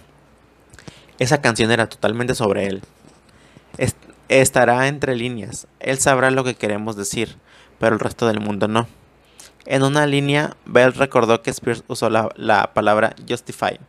Esa 1.17 1.39
canción 1.39 1.71
era 1.71 1.87
totalmente 1.87 2.35
sobre 2.35 2.67
él. 2.67 2.81
estará 4.27 4.89
entre 4.89 5.15
líneas. 5.15 5.67
Él 5.79 5.97
sabrá 5.99 6.29
lo 6.29 6.43
que 6.43 6.55
queremos 6.55 6.97
decir, 6.97 7.37
pero 7.79 7.93
el 7.93 8.01
resto 8.01 8.27
del 8.27 8.41
mundo 8.41 8.67
no. 8.67 8.89
En 9.65 9.81
una 9.81 10.05
línea, 10.05 10.57
Bell 10.65 10.93
recordó 10.93 11.41
que 11.41 11.51
Spears 11.51 11.85
usó 11.87 12.09
la, 12.09 12.73
palabra 12.73 13.15
justify, 13.29 13.79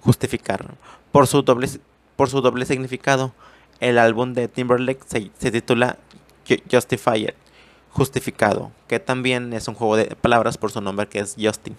justificar, 0.00 0.74
por 1.10 1.26
su 1.26 1.40
doble, 1.40 1.70
por 2.16 2.28
su 2.28 2.42
doble 2.42 2.66
significado. 2.66 3.32
El 3.80 3.98
álbum 3.98 4.32
de 4.34 4.48
Timberlake 4.48 5.00
se, 5.06 5.50
titula 5.50 5.98
Justified, 6.70 7.34
justificado, 7.90 8.72
que 8.88 8.98
también 8.98 9.52
es 9.52 9.68
un 9.68 9.74
juego 9.74 9.96
de 9.96 10.06
palabras 10.16 10.58
por 10.58 10.72
su 10.72 10.80
nombre 10.80 11.06
que 11.06 11.20
es 11.20 11.36
Justin. 11.38 11.76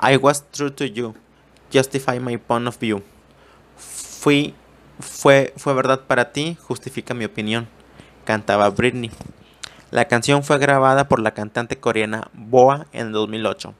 I 0.00 0.16
was 0.16 0.44
true 0.50 0.70
to 0.70 0.84
you, 0.84 1.14
justify 1.72 2.18
my 2.18 2.38
point 2.38 2.66
of 2.66 2.78
view. 2.78 3.02
Fui, 3.76 4.54
fue, 5.00 5.52
fue 5.56 5.74
verdad 5.74 6.00
para 6.06 6.32
ti, 6.32 6.56
justifica 6.60 7.12
mi 7.12 7.24
opinión, 7.24 7.68
cantaba 8.24 8.70
Britney. 8.70 9.10
La 9.90 10.06
canción 10.06 10.42
fue 10.42 10.58
grabada 10.58 11.06
por 11.06 11.20
la 11.20 11.34
cantante 11.34 11.78
coreana 11.78 12.30
Boa 12.32 12.86
en 12.92 13.12
2008 13.12 13.74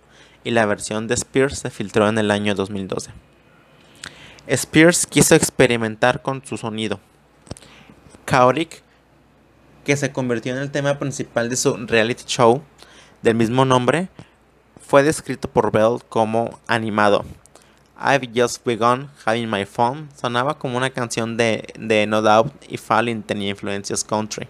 y 0.45 0.51
la 0.51 0.67
versión 0.67 1.09
de 1.09 1.15
Spears 1.15 1.59
se 1.59 1.71
filtró 1.71 2.09
en 2.09 2.19
el 2.19 2.31
año 2.31 2.55
2012. 2.55 3.13
Spears 4.47 5.07
quiso 5.07 5.35
experimentar 5.35 6.23
con 6.23 6.45
su 6.45 6.57
sonido. 6.57 7.01
Chaotic 8.27 8.83
que 9.85 9.97
se 9.97 10.13
convirtió 10.13 10.55
en 10.55 10.61
el 10.61 10.71
tema 10.71 10.99
principal 10.99 11.49
de 11.49 11.57
su 11.57 11.77
reality 11.77 12.25
show 12.27 12.63
del 13.23 13.35
mismo 13.35 13.65
nombre, 13.65 14.09
fue 14.81 15.03
descrito 15.03 15.49
por 15.49 15.73
Bell 15.73 15.99
como 16.09 16.61
animado. 16.67 17.25
I've 17.99 18.31
Just 18.35 18.65
Begun 18.65 19.09
Having 19.25 19.49
My 19.49 19.65
Fun 19.65 20.09
sonaba 20.15 20.59
como 20.59 20.77
una 20.77 20.91
canción 20.91 21.37
de, 21.37 21.73
de 21.79 22.07
No 22.07 22.21
Doubt 22.21 22.53
y 22.69 22.77
Falling 22.77 23.23
tenía 23.23 23.51
influencias 23.51 24.03
country. 24.03 24.49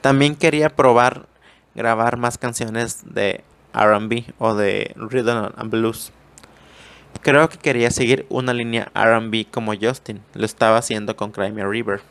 También 0.00 0.34
quería 0.34 0.68
probar 0.68 1.26
grabar 1.74 2.16
más 2.16 2.36
canciones 2.36 3.02
de 3.14 3.44
RB 3.72 4.34
o 4.38 4.54
de 4.54 4.92
Rhythm 4.96 5.52
and 5.56 5.70
Blues. 5.70 6.12
Creo 7.22 7.48
que 7.48 7.58
quería 7.58 7.90
seguir 7.90 8.26
una 8.28 8.52
línea 8.52 8.90
RB 8.94 9.50
como 9.50 9.72
Justin, 9.74 10.20
lo 10.34 10.44
estaba 10.44 10.78
haciendo 10.78 11.16
con 11.16 11.32
Crimea 11.32 11.66
River. 11.66 12.02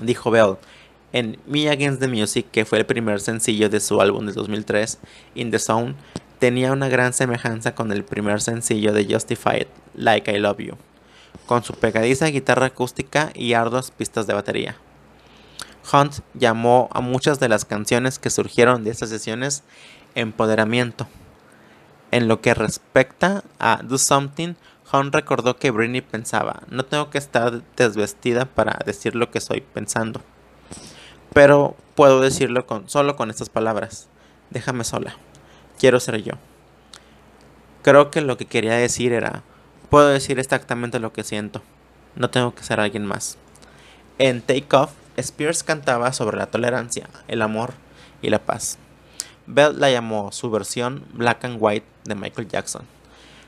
Dijo 0.00 0.30
Bell, 0.30 0.56
en 1.12 1.38
Me 1.46 1.68
Against 1.68 2.00
the 2.00 2.08
Music, 2.08 2.46
que 2.50 2.64
fue 2.64 2.78
el 2.78 2.86
primer 2.86 3.20
sencillo 3.20 3.68
de 3.68 3.80
su 3.80 4.00
álbum 4.00 4.26
de 4.26 4.32
2003, 4.32 4.98
In 5.34 5.50
the 5.50 5.58
Zone, 5.58 5.94
tenía 6.38 6.72
una 6.72 6.88
gran 6.88 7.12
semejanza 7.12 7.74
con 7.74 7.92
el 7.92 8.04
primer 8.04 8.40
sencillo 8.40 8.92
de 8.92 9.04
Justified, 9.04 9.66
Like 9.94 10.32
I 10.32 10.38
Love 10.38 10.58
You, 10.58 10.76
con 11.46 11.62
su 11.62 11.74
pegadiza 11.74 12.26
guitarra 12.26 12.66
acústica 12.66 13.30
y 13.34 13.52
arduas 13.52 13.90
pistas 13.90 14.26
de 14.26 14.34
batería. 14.34 14.76
Hunt 15.92 16.20
llamó 16.34 16.88
a 16.92 17.00
muchas 17.00 17.38
de 17.40 17.48
las 17.48 17.64
canciones 17.64 18.18
que 18.18 18.30
surgieron 18.30 18.84
de 18.84 18.90
estas 18.90 19.10
sesiones 19.10 19.64
empoderamiento. 20.14 21.06
En 22.12 22.28
lo 22.28 22.42
que 22.42 22.52
respecta 22.52 23.42
a 23.58 23.80
Do 23.82 23.96
Something, 23.96 24.54
Hunt 24.92 25.14
recordó 25.14 25.56
que 25.56 25.70
Britney 25.70 26.02
pensaba, 26.02 26.62
no 26.68 26.84
tengo 26.84 27.08
que 27.08 27.16
estar 27.16 27.62
desvestida 27.74 28.44
para 28.44 28.78
decir 28.84 29.14
lo 29.16 29.30
que 29.30 29.38
estoy 29.38 29.62
pensando. 29.62 30.20
Pero 31.32 31.74
puedo 31.94 32.20
decirlo 32.20 32.66
con, 32.66 32.86
solo 32.90 33.16
con 33.16 33.30
estas 33.30 33.48
palabras. 33.48 34.08
Déjame 34.50 34.84
sola. 34.84 35.16
Quiero 35.78 36.00
ser 36.00 36.22
yo. 36.22 36.34
Creo 37.80 38.10
que 38.10 38.20
lo 38.20 38.36
que 38.36 38.44
quería 38.44 38.74
decir 38.74 39.14
era, 39.14 39.42
puedo 39.88 40.08
decir 40.08 40.38
exactamente 40.38 41.00
lo 41.00 41.14
que 41.14 41.24
siento. 41.24 41.62
No 42.14 42.28
tengo 42.28 42.54
que 42.54 42.62
ser 42.62 42.78
alguien 42.78 43.06
más. 43.06 43.38
En 44.18 44.42
Take 44.42 44.76
Off, 44.76 44.92
Spears 45.16 45.62
cantaba 45.62 46.12
sobre 46.12 46.36
la 46.36 46.50
tolerancia, 46.50 47.08
el 47.28 47.40
amor 47.40 47.72
y 48.20 48.28
la 48.28 48.40
paz. 48.40 48.76
Bell 49.46 49.78
la 49.80 49.90
llamó 49.90 50.32
su 50.32 50.50
versión 50.50 51.04
Black 51.12 51.44
and 51.44 51.58
White 51.60 51.86
de 52.04 52.14
Michael 52.14 52.48
Jackson. 52.48 52.82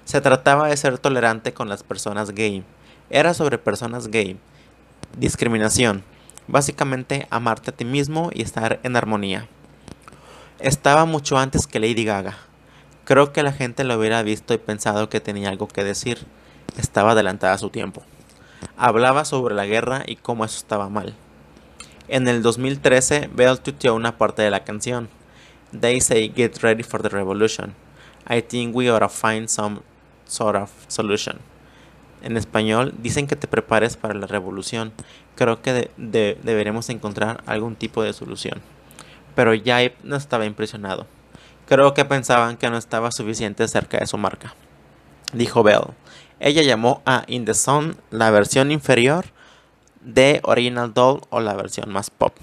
Se 0.05 0.21
trataba 0.21 0.69
de 0.69 0.77
ser 0.77 0.99
tolerante 0.99 1.55
con 1.55 1.69
las 1.69 1.83
personas 1.83 2.31
gay. 2.33 2.65
Era 3.11 3.35
sobre 3.35 3.59
personas 3.59 4.09
gay. 4.09 4.39
Discriminación, 5.17 6.05
Básicamente 6.47 7.27
amarte 7.31 7.71
a 7.71 7.75
ti 7.75 7.87
mismo 7.87 8.31
y 8.35 8.43
estar 8.43 8.79
en 8.83 8.97
armonía. 8.97 9.49
Estaba 10.59 11.07
mucho 11.07 11.39
antes 11.39 11.67
que 11.67 11.81
Lady 11.81 12.05
Gaga. 12.05 12.37
Creo 13.05 13.33
que 13.33 13.43
la 13.43 13.53
gente 13.53 13.83
lo 13.85 13.99
hubiera 13.99 14.23
visto 14.23 14.53
y 14.53 14.59
pensado 14.59 15.09
que 15.09 15.21
tenía 15.21 15.49
algo 15.49 15.69
que 15.69 15.85
decir. 15.85 16.27
Estaba 16.77 17.13
adelantada 17.13 17.55
a 17.55 17.59
su 17.59 17.71
tiempo. 17.71 18.03
Hablaba 18.77 19.25
sobre 19.25 19.55
la 19.55 19.65
guerra 19.65 20.03
y 20.07 20.17
cómo 20.17 20.45
eso 20.45 20.59
estaba 20.59 20.91
mal. 20.91 21.15
En 22.09 22.29
el 22.29 22.43
2013, 22.43 23.31
Bell 23.33 23.61
tuiteó 23.61 23.95
una 23.95 24.19
parte 24.19 24.43
de 24.43 24.51
la 24.51 24.65
canción. 24.65 25.09
They 25.75 26.01
say 26.01 26.29
get 26.29 26.63
ready 26.63 26.83
for 26.83 27.03
the 27.03 27.09
revolution. 27.09 27.75
I 28.27 28.41
think 28.41 28.75
we 28.75 28.89
ought 28.89 29.01
to 29.01 29.09
find 29.09 29.51
some 29.51 29.83
sort 30.25 30.57
of 30.57 30.71
solution 30.89 31.41
en 32.25 32.39
español 32.39 32.95
dicen 33.03 33.27
que 33.27 33.37
te 33.37 33.47
prepares 33.47 33.97
para 33.97 34.15
la 34.15 34.27
revolución. 34.27 34.93
Creo 35.37 35.61
que 35.61 35.91
deberemos 35.99 36.89
encontrar 36.89 37.45
algún 37.47 37.77
tipo 37.77 38.03
de 38.03 38.15
solución. 38.15 38.63
Pero 39.35 39.53
Yaip 39.53 40.03
no 40.03 40.17
estaba 40.17 40.47
impresionado. 40.47 41.07
Creo 41.69 41.93
que 41.93 42.05
pensaban 42.05 42.57
que 42.57 42.71
no 42.71 42.79
estaba 42.79 43.13
suficiente 43.13 43.69
cerca 43.69 43.99
de 43.99 44.07
su 44.07 44.17
marca. 44.17 44.55
Dijo 45.35 45.63
Bell. 45.63 45.93
Ella 46.41 46.63
llamó 46.63 47.03
a 47.05 47.25
In 47.27 47.45
the 47.45 47.55
Sun 47.55 47.97
la 48.11 48.31
versión 48.31 48.73
inferior 48.73 49.27
de 50.01 50.41
Original 50.45 50.95
Doll 50.95 51.21
o 51.29 51.41
la 51.41 51.55
versión 51.55 51.93
más 51.93 52.09
pop. 52.09 52.35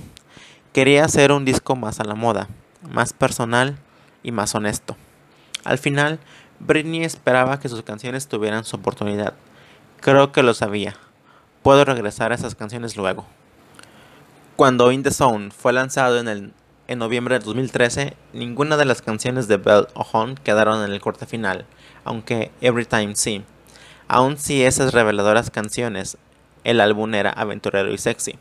Quería 0.74 1.06
hacer 1.06 1.32
un 1.32 1.44
disco 1.44 1.76
más 1.76 2.00
a 2.00 2.04
la 2.04 2.16
moda, 2.16 2.50
más 2.90 3.14
personal 3.14 3.78
y 4.24 4.32
más 4.32 4.56
honesto. 4.56 4.98
Al 5.64 5.78
final, 5.78 6.20
Britney 6.60 7.04
esperaba 7.04 7.60
que 7.60 7.70
sus 7.70 7.84
canciones 7.84 8.28
tuvieran 8.28 8.64
su 8.66 8.76
oportunidad, 8.78 9.34
Creo 10.02 10.32
que 10.32 10.42
lo 10.42 10.56
sabía. 10.56 10.96
Puedo 11.62 11.86
regresar 11.86 12.32
a 12.32 12.36
esas 12.36 12.56
canciones 12.56 12.98
luego. 12.98 13.28
Cuando 14.56 14.92
In 14.92 15.04
The 15.04 15.12
Zone 15.12 15.52
fue 15.52 15.74
lanzado 15.74 16.20
en, 16.20 16.28
el, 16.28 16.54
en 16.88 16.98
noviembre 16.98 17.38
de 17.38 17.46
2013, 17.46 18.18
ninguna 18.34 18.78
de 18.78 18.86
las 18.86 19.04
canciones 19.04 19.48
de 19.48 19.58
Bell 19.58 19.86
o 19.94 20.08
quedaron 20.44 20.84
en 20.84 20.92
el 20.92 21.02
corte 21.02 21.28
final, 21.28 21.68
aunque 22.04 22.50
Every 22.62 22.86
Time 22.86 23.16
sí. 23.16 23.44
Aun 24.08 24.40
si 24.40 24.64
esas 24.64 24.92
reveladoras 24.92 25.52
canciones, 25.52 26.18
el 26.64 26.82
álbum 26.82 27.14
era 27.14 27.30
aventurero 27.30 27.94
y 27.94 28.00
sexy. 28.00 28.40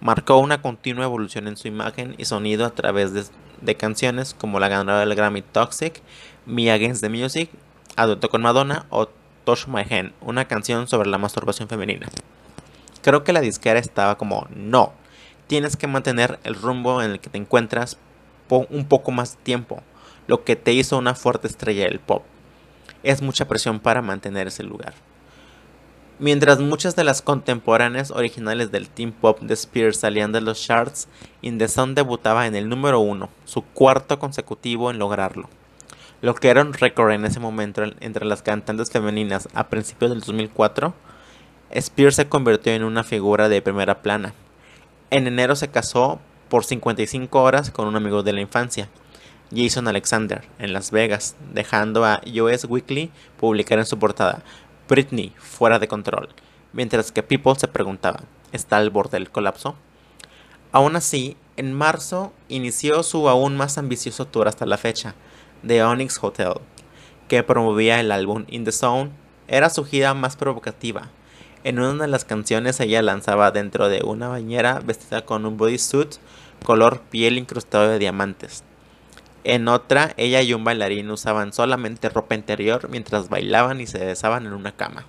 Marcó 0.00 0.38
una 0.38 0.62
continua 0.62 1.04
evolución 1.04 1.48
en 1.48 1.56
su 1.56 1.68
imagen 1.68 2.14
y 2.18 2.24
sonido 2.24 2.64
a 2.64 2.70
través 2.70 3.12
de, 3.12 3.24
de 3.60 3.76
canciones 3.76 4.34
como 4.34 4.60
la 4.60 4.68
ganadora 4.68 5.04
del 5.04 5.14
Grammy 5.14 5.42
Toxic, 5.42 6.02
Me 6.46 6.70
Against 6.70 7.00
the 7.00 7.08
Music, 7.08 7.50
Adulto 7.96 8.28
con 8.28 8.42
Madonna 8.42 8.86
o 8.90 9.08
Touch 9.44 9.66
My 9.66 9.82
Hand, 9.82 10.12
una 10.20 10.46
canción 10.46 10.86
sobre 10.86 11.08
la 11.08 11.18
masturbación 11.18 11.68
femenina. 11.68 12.08
Creo 13.02 13.24
que 13.24 13.32
la 13.32 13.40
disquera 13.40 13.80
estaba 13.80 14.18
como, 14.18 14.46
no, 14.54 14.92
tienes 15.48 15.76
que 15.76 15.86
mantener 15.86 16.38
el 16.44 16.54
rumbo 16.54 17.02
en 17.02 17.12
el 17.12 17.20
que 17.20 17.30
te 17.30 17.38
encuentras 17.38 17.98
un 18.50 18.84
poco 18.86 19.10
más 19.10 19.36
tiempo, 19.38 19.82
lo 20.26 20.44
que 20.44 20.56
te 20.56 20.72
hizo 20.72 20.96
una 20.96 21.14
fuerte 21.14 21.48
estrella 21.48 21.84
del 21.84 21.98
pop. 21.98 22.22
Es 23.02 23.22
mucha 23.22 23.48
presión 23.48 23.80
para 23.80 24.02
mantener 24.02 24.46
ese 24.46 24.62
lugar. 24.62 24.94
Mientras 26.20 26.58
muchas 26.58 26.96
de 26.96 27.04
las 27.04 27.22
contemporáneas 27.22 28.10
originales 28.10 28.72
del 28.72 28.88
Team 28.88 29.12
Pop 29.12 29.38
de 29.40 29.54
Spears 29.54 29.98
salían 29.98 30.32
de 30.32 30.40
los 30.40 30.60
charts, 30.60 31.06
In 31.42 31.58
The 31.58 31.68
debutaba 31.94 32.48
en 32.48 32.56
el 32.56 32.68
número 32.68 32.98
uno, 32.98 33.30
su 33.44 33.62
cuarto 33.62 34.18
consecutivo 34.18 34.90
en 34.90 34.98
lograrlo. 34.98 35.48
Lo 36.20 36.34
que 36.34 36.48
era 36.48 36.62
un 36.62 36.72
récord 36.72 37.12
en 37.12 37.24
ese 37.24 37.38
momento 37.38 37.84
entre 38.00 38.26
las 38.26 38.42
cantantes 38.42 38.90
femeninas 38.90 39.48
a 39.54 39.68
principios 39.68 40.10
del 40.10 40.18
2004, 40.18 40.92
Spears 41.70 42.16
se 42.16 42.28
convirtió 42.28 42.72
en 42.72 42.82
una 42.82 43.04
figura 43.04 43.48
de 43.48 43.62
primera 43.62 44.02
plana. 44.02 44.34
En 45.10 45.28
enero 45.28 45.54
se 45.54 45.68
casó 45.68 46.18
por 46.48 46.64
55 46.64 47.40
horas 47.40 47.70
con 47.70 47.86
un 47.86 47.94
amigo 47.94 48.24
de 48.24 48.32
la 48.32 48.40
infancia, 48.40 48.88
Jason 49.54 49.86
Alexander, 49.86 50.42
en 50.58 50.72
Las 50.72 50.90
Vegas, 50.90 51.36
dejando 51.54 52.04
a 52.04 52.20
US 52.42 52.64
Weekly 52.64 53.10
publicar 53.38 53.78
en 53.78 53.86
su 53.86 53.98
portada 53.98 54.42
Britney 54.88 55.34
fuera 55.36 55.78
de 55.78 55.86
control, 55.86 56.30
mientras 56.72 57.12
que 57.12 57.22
People 57.22 57.54
se 57.56 57.68
preguntaba, 57.68 58.20
¿está 58.52 58.78
al 58.78 58.90
borde 58.90 59.18
del 59.18 59.30
colapso? 59.30 59.76
Aún 60.72 60.96
así, 60.96 61.36
en 61.56 61.74
marzo 61.74 62.32
inició 62.48 63.02
su 63.02 63.28
aún 63.28 63.56
más 63.56 63.76
ambicioso 63.78 64.26
tour 64.26 64.48
hasta 64.48 64.64
la 64.64 64.78
fecha, 64.78 65.14
The 65.66 65.82
Onyx 65.84 66.18
Hotel, 66.22 66.54
que 67.28 67.42
promovía 67.42 68.00
el 68.00 68.10
álbum 68.10 68.44
In 68.48 68.64
the 68.64 68.72
Zone, 68.72 69.10
era 69.46 69.70
su 69.70 69.84
gira 69.84 70.14
más 70.14 70.36
provocativa. 70.36 71.10
En 71.64 71.78
una 71.78 72.04
de 72.04 72.08
las 72.08 72.24
canciones 72.24 72.80
ella 72.80 73.02
lanzaba 73.02 73.50
dentro 73.50 73.88
de 73.88 74.02
una 74.04 74.28
bañera 74.28 74.80
vestida 74.80 75.26
con 75.26 75.44
un 75.44 75.56
bodysuit 75.56 76.14
color 76.64 77.00
piel 77.00 77.36
incrustado 77.36 77.88
de 77.88 77.98
diamantes. 77.98 78.64
En 79.48 79.66
otra, 79.66 80.12
ella 80.18 80.42
y 80.42 80.52
un 80.52 80.62
bailarín 80.62 81.10
usaban 81.10 81.54
solamente 81.54 82.10
ropa 82.10 82.34
interior 82.34 82.90
mientras 82.90 83.30
bailaban 83.30 83.80
y 83.80 83.86
se 83.86 83.98
besaban 83.98 84.44
en 84.44 84.52
una 84.52 84.72
cama. 84.72 85.06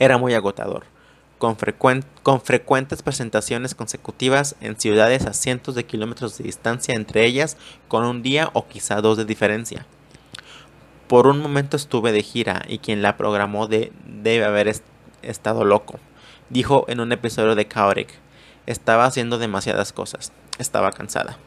Era 0.00 0.18
muy 0.18 0.34
agotador, 0.34 0.86
con, 1.38 1.56
frecuentes 1.56 3.02
presentaciones 3.02 3.76
consecutivas 3.76 4.56
en 4.60 4.76
ciudades 4.80 5.24
a 5.26 5.34
cientos 5.34 5.76
de 5.76 5.86
kilómetros 5.86 6.36
de 6.36 6.42
distancia 6.42 6.96
entre 6.96 7.26
ellas, 7.26 7.56
con 7.86 8.04
un 8.04 8.24
día 8.24 8.50
o 8.54 8.66
quizá 8.66 9.00
dos 9.00 9.16
de 9.16 9.24
diferencia. 9.24 9.86
Por 11.06 11.28
un 11.28 11.38
momento 11.38 11.76
estuve 11.76 12.10
de 12.10 12.24
gira 12.24 12.64
y 12.66 12.78
quien 12.78 13.02
la 13.02 13.16
programó 13.16 13.68
de, 13.68 13.92
debe 14.04 14.46
haber 14.46 14.74
estado 15.22 15.64
loco, 15.64 16.00
dijo 16.50 16.86
en 16.88 16.98
un 16.98 17.12
episodio 17.12 17.54
de 17.54 17.68
Chaotic. 17.68 18.08
Estaba 18.66 19.04
haciendo 19.04 19.38
demasiadas 19.38 19.92
cosas, 19.92 20.32
estaba 20.58 20.90
cansada. 20.90 21.38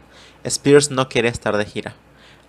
Spears 0.43 0.91
no 0.91 1.09
quería 1.09 1.31
estar 1.31 1.57
de 1.57 1.65
gira. 1.65 1.95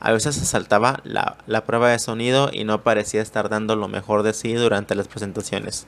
A 0.00 0.10
veces 0.10 0.34
se 0.34 0.44
saltaba 0.44 1.00
la, 1.04 1.64
prueba 1.64 1.90
de 1.90 1.98
sonido 1.98 2.50
y 2.52 2.64
no 2.64 2.82
parecía 2.82 3.22
estar 3.22 3.48
dando 3.48 3.76
lo 3.76 3.86
mejor 3.86 4.24
de 4.24 4.32
sí 4.32 4.52
durante 4.54 4.96
las 4.96 5.06
presentaciones. 5.06 5.86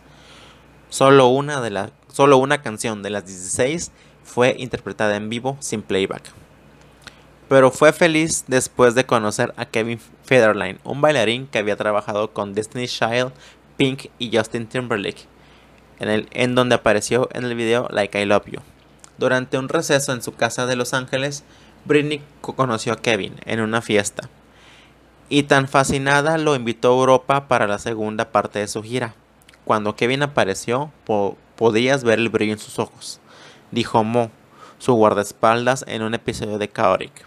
Solo 0.89 1.27
una, 1.27 1.61
de 1.61 1.91
solo 2.13 2.37
una 2.37 2.63
canción 2.63 3.03
de 3.03 3.11
las 3.11 3.27
16 3.27 3.91
fue 4.23 4.55
interpretada 4.59 5.17
en 5.17 5.29
vivo 5.29 5.57
sin 5.59 5.83
playback. 5.83 6.23
Pero 7.49 7.73
fue 7.73 7.93
feliz 7.93 8.45
después 8.47 8.95
de 8.95 9.05
conocer 9.05 9.53
a 9.57 9.67
Kevin 9.67 9.99
Federline, 10.25 10.79
un 10.85 11.01
bailarín 11.01 11.47
que 11.49 11.59
había 11.59 11.77
trabajado 11.77 12.33
con 12.33 12.55
Destiny 12.55 12.87
Child, 12.87 13.33
Pink 13.77 14.07
y 14.21 14.35
Justin 14.35 14.67
Timberlake, 14.67 15.27
en, 15.99 16.09
el, 16.09 16.29
en 16.31 16.55
donde 16.55 16.77
apareció 16.77 17.29
en 17.33 17.45
el 17.45 17.55
video 17.55 17.89
Like 17.91 18.21
I 18.21 18.25
Love 18.25 18.47
You. 18.47 18.61
Durante 19.19 19.59
un 19.59 19.69
receso 19.69 20.13
en 20.13 20.23
su 20.23 20.35
casa 20.35 20.67
de 20.67 20.77
Los 20.77 20.95
Ángeles, 20.95 21.45
Britney 21.85 22.23
conoció 22.41 22.93
a 22.93 22.97
Kevin 22.97 23.35
en 23.45 23.61
una 23.61 23.83
fiesta 23.83 24.29
y 25.29 25.45
tan 25.45 25.69
fascinada 25.69 26.39
lo 26.39 26.55
invitó 26.55 26.93
a 26.93 26.97
Europa 26.97 27.49
para 27.49 27.67
la 27.67 27.79
segunda 27.79 28.31
parte 28.31 28.59
de 28.59 28.69
su 28.69 28.83
gira. 28.83 29.15
Cuando 29.65 29.97
Kevin 29.97 30.23
apareció, 30.23 30.93
podías 31.57 32.05
ver 32.05 32.19
el 32.19 32.29
brillo 32.29 32.53
en 32.53 32.59
sus 32.59 32.79
ojos, 32.79 33.21
dijo 33.71 34.05
Mo, 34.05 34.31
su 34.79 34.93
guardaespaldas, 34.95 35.85
en 35.89 36.03
un 36.03 36.15
episodio 36.15 36.59
de 36.59 36.71
Chaotic. 36.71 37.27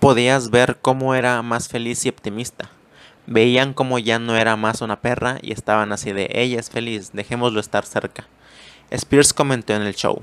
Podías 0.00 0.50
ver 0.50 0.78
cómo 0.82 1.14
era 1.14 1.40
más 1.42 1.68
feliz 1.68 2.04
y 2.04 2.08
optimista. 2.08 2.68
Veían 3.26 3.72
como 3.72 3.98
ya 3.98 4.18
no 4.18 4.36
era 4.36 4.56
más 4.56 4.82
una 4.82 5.00
perra 5.00 5.38
y 5.40 5.52
estaban 5.52 5.92
así 5.92 6.12
de 6.12 6.28
ella 6.34 6.60
es 6.60 6.68
feliz, 6.68 7.12
dejémoslo 7.12 7.60
estar 7.60 7.86
cerca. 7.86 8.26
Spears 8.90 9.32
comentó 9.32 9.74
en 9.74 9.82
el 9.82 9.94
show. 9.94 10.22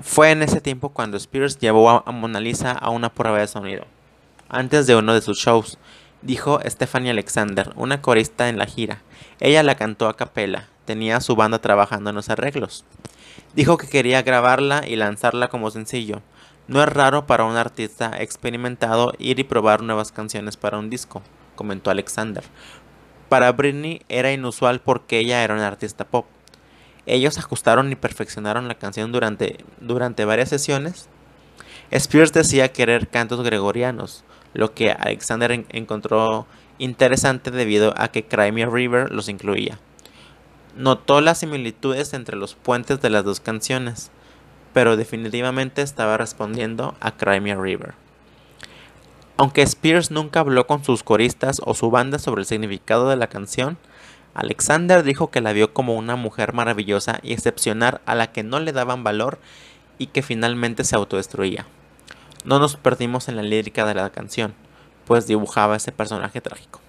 Fue 0.00 0.30
en 0.30 0.42
ese 0.44 0.60
tiempo 0.60 0.90
cuando 0.90 1.16
Spears 1.16 1.58
llevó 1.58 1.90
a 1.90 2.12
Mona 2.12 2.38
Lisa 2.38 2.70
a 2.70 2.90
una 2.90 3.12
prueba 3.12 3.40
de 3.40 3.48
sonido. 3.48 3.84
Antes 4.48 4.86
de 4.86 4.94
uno 4.94 5.12
de 5.12 5.20
sus 5.20 5.38
shows, 5.38 5.76
dijo 6.22 6.60
Stephanie 6.64 7.10
Alexander, 7.10 7.72
una 7.74 8.00
corista 8.00 8.48
en 8.48 8.58
la 8.58 8.66
gira. 8.66 9.02
Ella 9.40 9.64
la 9.64 9.74
cantó 9.74 10.06
a 10.08 10.16
capela, 10.16 10.68
tenía 10.84 11.20
su 11.20 11.34
banda 11.34 11.58
trabajando 11.58 12.10
en 12.10 12.16
los 12.16 12.30
arreglos. 12.30 12.84
Dijo 13.56 13.76
que 13.76 13.88
quería 13.88 14.22
grabarla 14.22 14.86
y 14.86 14.94
lanzarla 14.94 15.48
como 15.48 15.72
sencillo. 15.72 16.22
No 16.68 16.80
es 16.80 16.88
raro 16.88 17.26
para 17.26 17.44
un 17.44 17.56
artista 17.56 18.12
experimentado 18.20 19.14
ir 19.18 19.40
y 19.40 19.44
probar 19.44 19.82
nuevas 19.82 20.12
canciones 20.12 20.56
para 20.56 20.78
un 20.78 20.90
disco, 20.90 21.22
comentó 21.56 21.90
Alexander. 21.90 22.44
Para 23.28 23.50
Britney 23.50 24.02
era 24.08 24.30
inusual 24.30 24.80
porque 24.80 25.18
ella 25.18 25.42
era 25.42 25.54
una 25.54 25.66
artista 25.66 26.04
pop. 26.04 26.26
Ellos 27.08 27.38
ajustaron 27.38 27.90
y 27.90 27.96
perfeccionaron 27.96 28.68
la 28.68 28.74
canción 28.74 29.12
durante, 29.12 29.64
durante 29.80 30.26
varias 30.26 30.50
sesiones. 30.50 31.08
Spears 31.90 32.34
decía 32.34 32.70
querer 32.70 33.08
cantos 33.08 33.42
gregorianos, 33.42 34.24
lo 34.52 34.74
que 34.74 34.92
Alexander 34.92 35.64
encontró 35.70 36.46
interesante 36.76 37.50
debido 37.50 37.94
a 37.96 38.08
que 38.08 38.26
Crimea 38.26 38.66
River 38.66 39.10
los 39.10 39.30
incluía. 39.30 39.78
Notó 40.76 41.22
las 41.22 41.38
similitudes 41.38 42.12
entre 42.12 42.36
los 42.36 42.54
puentes 42.54 43.00
de 43.00 43.08
las 43.08 43.24
dos 43.24 43.40
canciones, 43.40 44.10
pero 44.74 44.98
definitivamente 44.98 45.80
estaba 45.80 46.18
respondiendo 46.18 46.94
a 47.00 47.16
Crimea 47.16 47.56
River. 47.56 47.94
Aunque 49.38 49.62
Spears 49.62 50.10
nunca 50.10 50.40
habló 50.40 50.66
con 50.66 50.84
sus 50.84 51.02
coristas 51.02 51.62
o 51.64 51.74
su 51.74 51.90
banda 51.90 52.18
sobre 52.18 52.42
el 52.42 52.46
significado 52.46 53.08
de 53.08 53.16
la 53.16 53.28
canción, 53.28 53.78
Alexander 54.38 55.02
dijo 55.02 55.32
que 55.32 55.40
la 55.40 55.52
vio 55.52 55.74
como 55.74 55.96
una 55.96 56.14
mujer 56.14 56.52
maravillosa 56.52 57.18
y 57.24 57.32
excepcional 57.32 58.00
a 58.06 58.14
la 58.14 58.30
que 58.30 58.44
no 58.44 58.60
le 58.60 58.70
daban 58.70 59.02
valor 59.02 59.40
y 59.98 60.06
que 60.06 60.22
finalmente 60.22 60.84
se 60.84 60.94
autodestruía. 60.94 61.66
No 62.44 62.60
nos 62.60 62.76
perdimos 62.76 63.26
en 63.26 63.34
la 63.34 63.42
lírica 63.42 63.84
de 63.84 63.94
la 63.94 64.10
canción, 64.10 64.54
pues 65.06 65.26
dibujaba 65.26 65.74
ese 65.74 65.90
personaje 65.90 66.40
trágico. 66.40 66.80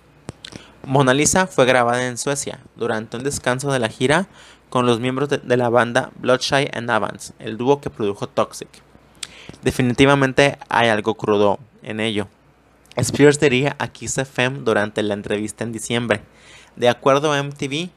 Mona 0.85 1.15
Lisa 1.15 1.47
fue 1.47 1.65
grabada 1.65 2.05
en 2.05 2.19
Suecia 2.19 2.59
durante 2.75 3.17
un 3.17 3.23
descanso 3.23 3.71
de 3.71 3.79
la 3.79 3.89
gira 3.89 4.27
con 4.69 4.85
los 4.85 4.99
miembros 4.99 5.29
de, 5.29 5.57
la 5.57 5.69
banda 5.69 6.11
Bloodshy 6.17 6.69
and 6.71 6.91
Avance, 6.91 7.33
el 7.39 7.57
dúo 7.57 7.81
que 7.81 7.89
produjo 7.89 8.27
Toxic. 8.27 8.69
Definitivamente 9.63 10.59
hay 10.69 10.89
algo 10.89 11.15
crudo 11.15 11.57
en 11.81 11.99
ello. 11.99 12.27
Spears 12.95 13.39
diría 13.39 13.75
a 13.79 13.87
Kiss 13.87 14.19
FM 14.19 14.59
durante 14.59 15.01
la 15.01 15.15
entrevista 15.15 15.63
en 15.63 15.71
diciembre 15.71 16.21
de 16.79 16.87
acuerdo 16.87 17.31
a 17.31 17.43
MTV, 17.43 17.89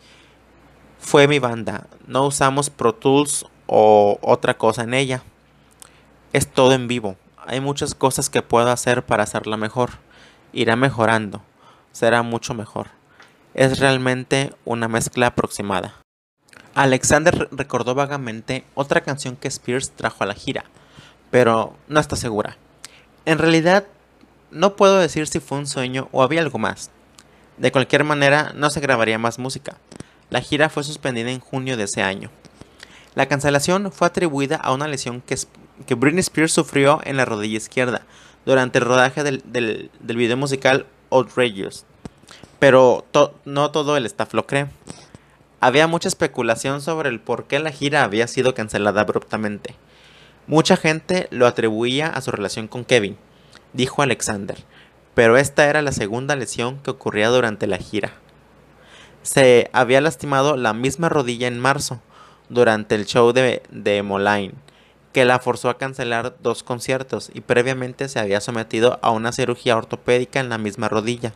fue 0.99 1.29
mi 1.29 1.39
banda. 1.39 1.87
No 2.07 2.27
usamos 2.27 2.69
Pro 2.69 2.93
Tools 2.93 3.47
o 3.67 4.19
otra 4.21 4.59
cosa 4.59 4.83
en 4.83 4.93
ella. 4.93 5.23
Es 6.33 6.53
todo 6.53 6.73
en 6.73 6.89
vivo. 6.89 7.17
Hay 7.39 7.61
muchas 7.61 7.95
cosas 7.95 8.29
que 8.29 8.43
puedo 8.43 8.71
hacer 8.71 9.05
para 9.05 9.23
hacerla 9.23 9.57
mejor. 9.57 9.91
Irá 10.53 10.75
mejorando. 10.75 11.43
Será 11.93 12.23
mucho 12.23 12.55
mejor. 12.55 12.89
Es 13.55 13.79
realmente 13.79 14.53
una 14.65 14.89
mezcla 14.89 15.29
aproximada. 15.29 15.95
Alexander 16.75 17.49
recordó 17.53 17.95
vagamente 17.95 18.65
otra 18.75 19.03
canción 19.03 19.37
que 19.37 19.49
Spears 19.49 19.91
trajo 19.91 20.25
a 20.25 20.27
la 20.27 20.35
gira, 20.35 20.65
pero 21.31 21.77
no 21.87 22.01
está 22.01 22.17
segura. 22.17 22.57
En 23.27 23.39
realidad, 23.39 23.85
no 24.51 24.75
puedo 24.75 24.99
decir 24.99 25.29
si 25.29 25.39
fue 25.39 25.59
un 25.59 25.67
sueño 25.67 26.09
o 26.11 26.23
había 26.23 26.41
algo 26.41 26.59
más. 26.59 26.91
De 27.59 27.73
cualquier 27.73 28.05
manera, 28.05 28.53
no 28.55 28.71
se 28.71 28.81
grabaría 28.81 29.19
más 29.19 29.39
música. 29.39 29.77
La 30.31 30.41
gira 30.41 30.69
fue 30.69 30.85
suspendida 30.85 31.31
en 31.31 31.41
junio 31.41 31.77
de 31.77 31.85
ese 31.85 32.03
año. 32.03 32.31
La 33.15 33.27
cancelación 33.27 33.93
fue 33.93 34.07
atribuida 34.07 34.57
a 34.57 34.73
una 34.73 34.89
lesión 34.89 35.21
que, 35.21 35.37
Britney 35.95 36.21
Spears 36.21 36.53
sufrió 36.53 37.01
en 37.05 37.19
la 37.19 37.27
rodilla 37.27 37.59
izquierda 37.59 38.07
durante 38.47 38.79
el 38.79 38.87
rodaje 38.87 39.23
del, 39.23 39.43
del, 39.45 40.17
video 40.17 40.37
musical 40.37 40.87
Outrageous. 41.11 41.85
Pero 42.59 43.05
no 43.45 43.71
todo 43.71 43.97
el 43.97 44.07
staff 44.07 44.33
lo 44.33 44.47
cree. 44.47 44.69
Había 45.61 45.87
mucha 45.87 46.09
especulación 46.09 46.81
sobre 46.81 47.11
el 47.11 47.21
por 47.21 47.45
qué 47.45 47.59
la 47.59 47.71
gira 47.71 48.03
había 48.03 48.27
sido 48.27 48.55
cancelada 48.55 49.03
abruptamente. 49.03 49.77
Mucha 50.47 50.77
gente 50.77 51.29
lo 51.31 51.47
atribuía 51.47 52.09
a 52.09 52.21
su 52.21 52.33
relación 52.33 52.67
con 52.67 52.85
Kevin, 52.85 53.17
dijo 53.73 54.03
Alexander, 54.03 54.57
pero 55.15 55.37
esta 55.37 55.69
era 55.69 55.83
la 55.83 55.93
segunda 55.93 56.37
lesión 56.37 56.79
que 56.79 56.91
ocurría 56.91 57.29
durante 57.29 57.67
la 57.67 57.79
gira. 57.79 58.13
Se 59.23 59.71
había 59.73 60.01
lastimado 60.01 60.57
la 60.57 60.73
misma 60.73 61.09
rodilla 61.09 61.47
en 61.47 61.61
marzo, 61.61 62.01
durante 62.53 62.95
el 62.95 63.07
show 63.07 63.33
de, 63.33 63.63
de 63.71 64.03
Moline, 64.03 64.53
que 65.13 65.25
la 65.25 65.39
forzó 65.39 65.71
a 65.71 65.79
cancelar 65.79 66.37
dos 66.43 66.63
conciertos 66.63 67.31
y 67.33 67.41
previamente 67.41 68.09
se 68.09 68.19
había 68.19 68.41
sometido 68.41 68.99
a 69.03 69.11
una 69.11 69.33
cirugía 69.33 69.77
ortopédica 69.77 70.41
en 70.41 70.49
la 70.49 70.59
misma 70.59 70.89
rodilla. 70.89 71.33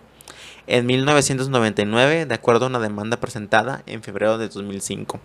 En 0.67 0.85
1999, 0.85 2.27
de 2.27 2.35
acuerdo 2.35 2.67
a 2.67 2.69
una 2.69 2.81
demanda 2.81 3.19
presentada 3.19 3.83
en 3.87 4.03
febrero 4.03 4.37
de 4.37 4.49
2005 4.49 5.21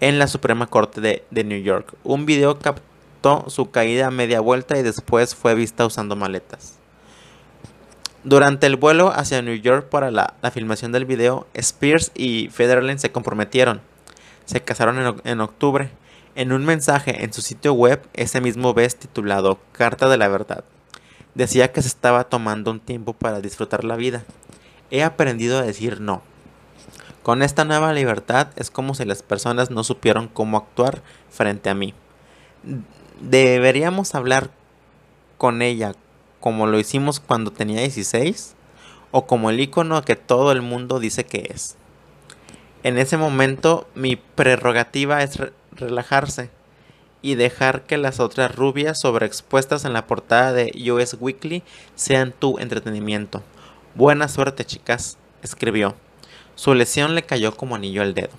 en 0.00 0.18
la 0.18 0.26
Suprema 0.26 0.66
Corte 0.66 1.00
de, 1.00 1.24
de 1.30 1.44
New 1.44 1.62
York, 1.62 1.94
un 2.04 2.26
video 2.26 2.58
captó 2.58 3.44
su 3.48 3.70
caída 3.70 4.08
a 4.08 4.10
media 4.10 4.40
vuelta 4.40 4.78
y 4.78 4.82
después 4.82 5.34
fue 5.34 5.54
vista 5.54 5.86
usando 5.86 6.16
maletas. 6.16 6.79
Durante 8.22 8.66
el 8.66 8.76
vuelo 8.76 9.12
hacia 9.12 9.40
New 9.40 9.54
York 9.54 9.88
para 9.88 10.10
la, 10.10 10.34
filmación 10.52 10.92
del 10.92 11.06
video, 11.06 11.46
Spears 11.54 12.12
y 12.14 12.48
Federline 12.50 12.98
se 12.98 13.12
comprometieron. 13.12 13.80
Se 14.44 14.60
casaron 14.60 14.98
en, 14.98 15.20
en, 15.24 15.40
octubre. 15.40 15.90
En 16.34 16.52
un 16.52 16.66
mensaje 16.66 17.24
en 17.24 17.32
su 17.32 17.40
sitio 17.40 17.72
web, 17.72 18.06
ese 18.12 18.42
mismo 18.42 18.74
mes 18.74 18.96
titulado 18.96 19.58
Carta 19.72 20.08
de 20.08 20.18
la 20.18 20.28
Verdad, 20.28 20.64
decía 21.34 21.72
que 21.72 21.80
se 21.80 21.88
estaba 21.88 22.24
tomando 22.24 22.70
un 22.70 22.80
tiempo 22.80 23.14
para 23.14 23.40
disfrutar 23.40 23.84
la 23.84 23.96
vida. 23.96 24.22
He 24.90 25.02
aprendido 25.02 25.58
a 25.58 25.62
decir 25.62 26.00
no. 26.00 26.22
Con 27.22 27.42
esta 27.42 27.64
nueva 27.64 27.92
libertad 27.94 28.48
es 28.56 28.70
como 28.70 28.94
si 28.94 29.06
las 29.06 29.22
personas 29.22 29.70
no 29.70 29.82
supieran 29.82 30.28
cómo 30.28 30.58
actuar 30.58 31.02
frente 31.30 31.70
a 31.70 31.74
mí. 31.74 31.94
Deberíamos 33.20 34.14
hablar 34.14 34.50
con 35.38 35.62
ella 35.62 35.94
como 36.40 36.66
lo 36.66 36.78
hicimos 36.78 37.20
cuando 37.20 37.52
tenía 37.52 37.80
16 37.80 38.56
o 39.10 39.26
como 39.26 39.50
el 39.50 39.60
icono 39.60 40.02
que 40.02 40.16
todo 40.16 40.52
el 40.52 40.62
mundo 40.62 40.98
dice 40.98 41.24
que 41.24 41.50
es. 41.52 41.76
En 42.82 42.98
ese 42.98 43.16
momento 43.16 43.86
mi 43.94 44.16
prerrogativa 44.16 45.22
es 45.22 45.38
relajarse 45.72 46.50
y 47.22 47.34
dejar 47.34 47.82
que 47.82 47.98
las 47.98 48.20
otras 48.20 48.54
rubias 48.54 49.00
sobreexpuestas 49.00 49.84
en 49.84 49.92
la 49.92 50.06
portada 50.06 50.52
de 50.52 50.72
US 50.90 51.16
Weekly 51.20 51.62
sean 51.94 52.32
tu 52.32 52.58
entretenimiento. 52.58 53.42
Buena 53.94 54.28
suerte 54.28 54.64
chicas, 54.64 55.18
escribió. 55.42 55.94
Su 56.54 56.74
lesión 56.74 57.14
le 57.14 57.22
cayó 57.22 57.56
como 57.56 57.74
anillo 57.74 58.02
al 58.02 58.14
dedo. 58.14 58.30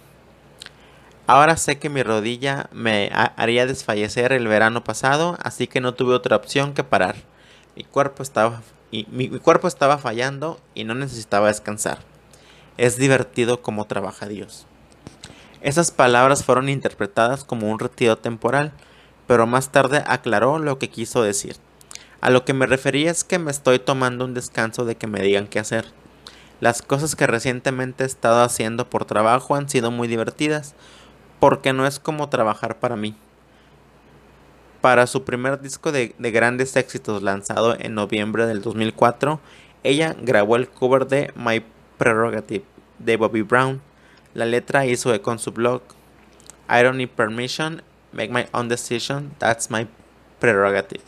Ahora 1.28 1.56
sé 1.56 1.78
que 1.78 1.90
mi 1.90 2.04
rodilla 2.04 2.70
me 2.72 3.12
haría 3.14 3.66
desfallecer 3.66 4.34
el 4.34 4.48
verano 4.48 4.84
pasado, 4.84 5.38
así 5.42 5.68
que 5.68 5.80
no 5.80 5.94
tuve 5.94 6.16
otra 6.16 6.36
opción 6.36 6.74
que 6.74 6.84
parar. 6.84 7.16
Mi 7.76 7.84
cuerpo 7.84 8.22
estaba, 8.24 8.62
mi, 8.92 9.30
cuerpo 9.40 9.68
estaba 9.68 9.98
fallando 9.98 10.60
y 10.76 10.84
no 10.84 10.94
necesitaba 10.94 11.48
descansar. 11.48 12.00
Es 12.78 12.98
divertido 12.98 13.62
como 13.62 13.86
trabaja 13.86 14.28
Dios. 14.28 14.66
Esas 15.62 15.92
palabras 15.92 16.44
fueron 16.44 16.70
interpretadas 16.70 17.44
como 17.44 17.72
un 17.72 17.80
retiro 17.80 18.18
temporal, 18.18 18.74
pero 19.28 19.48
más 19.48 19.72
tarde 19.72 20.04
aclaró 20.06 20.60
lo 20.60 20.80
que 20.80 20.90
quiso 20.90 21.22
decir. 21.22 21.56
A 22.20 22.30
lo 22.30 22.46
que 22.46 22.54
me 22.54 22.66
refería 22.66 23.10
es 23.10 23.24
que 23.24 23.40
me 23.40 23.52
estoy 23.52 23.80
tomando 23.80 24.26
un 24.26 24.34
descanso 24.34 24.86
de 24.86 24.96
que 24.96 25.08
me 25.08 25.22
digan 25.22 25.48
qué 25.48 25.60
hacer. 25.60 25.86
Las 26.60 26.82
cosas 26.82 27.16
que 27.16 27.26
recientemente 27.26 28.04
he 28.04 28.08
estado 28.08 28.44
haciendo 28.44 28.90
por 28.90 29.06
trabajo 29.06 29.56
han 29.56 29.70
sido 29.70 29.92
muy 29.92 30.08
divertidas, 30.08 30.76
porque 31.40 31.74
no 31.74 31.88
es 31.88 32.00
como 32.00 32.30
trabajar 32.30 32.80
para 32.80 32.96
mí. 32.96 33.16
Para 34.82 35.06
su 35.06 35.24
primer 35.24 35.62
disco 35.62 35.91
de, 35.91 36.15
grandes 36.17 36.76
éxitos 36.76 37.22
lanzado 37.22 37.76
en 37.80 37.94
noviembre 37.94 38.48
del 38.48 38.63
2004, 38.63 39.39
ella 39.84 40.15
grabó 40.20 40.56
el 40.56 40.70
cover 40.70 41.06
de 41.06 41.32
My 41.36 41.63
Prerogative 42.00 42.65
de 42.98 43.15
Bobby 43.15 43.44
Brown. 43.44 43.80
La 44.34 44.48
letra 44.48 44.88
hizo 44.88 45.13
eco 45.13 45.32
en 45.32 45.38
su 45.38 45.52
blog. 45.52 45.84
I 46.67 46.82
don't 46.82 46.98
need 46.98 47.10
permission, 47.10 47.84
make 48.12 48.34
my 48.34 48.48
own 48.54 48.70
decision, 48.70 49.36
that's 49.38 49.70
my 49.70 49.88
prerogative. 50.39 51.04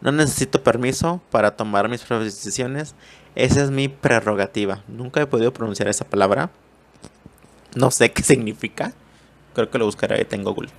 No 0.00 0.10
necesito 0.10 0.64
permiso 0.64 1.22
para 1.30 1.54
tomar 1.54 1.88
mis 1.88 2.02
propias 2.02 2.34
decisiones, 2.34 2.96
esa 3.36 3.62
es 3.62 3.70
mi 3.70 3.86
prerrogativa. 3.86 4.82
Nunca 4.88 5.20
he 5.20 5.26
podido 5.26 5.52
pronunciar 5.52 5.88
esa 5.88 6.04
palabra. 6.04 6.50
No 7.76 7.92
sé 7.92 8.10
qué 8.10 8.24
significa. 8.24 8.92
Creo 9.54 9.70
que 9.70 9.78
lo 9.78 9.84
buscaré 9.84 10.26
en 10.28 10.42
Google 10.42 10.70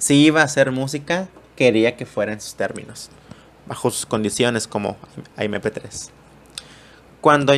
si 0.00 0.16
iba 0.16 0.40
a 0.40 0.44
hacer 0.44 0.72
música, 0.72 1.28
quería 1.56 1.96
que 1.96 2.06
fuera 2.06 2.32
en 2.32 2.40
sus 2.40 2.54
términos, 2.54 3.10
bajo 3.66 3.90
sus 3.90 4.06
condiciones 4.06 4.66
como 4.66 4.96
MP3. 5.36 6.10
Cuando, 7.20 7.52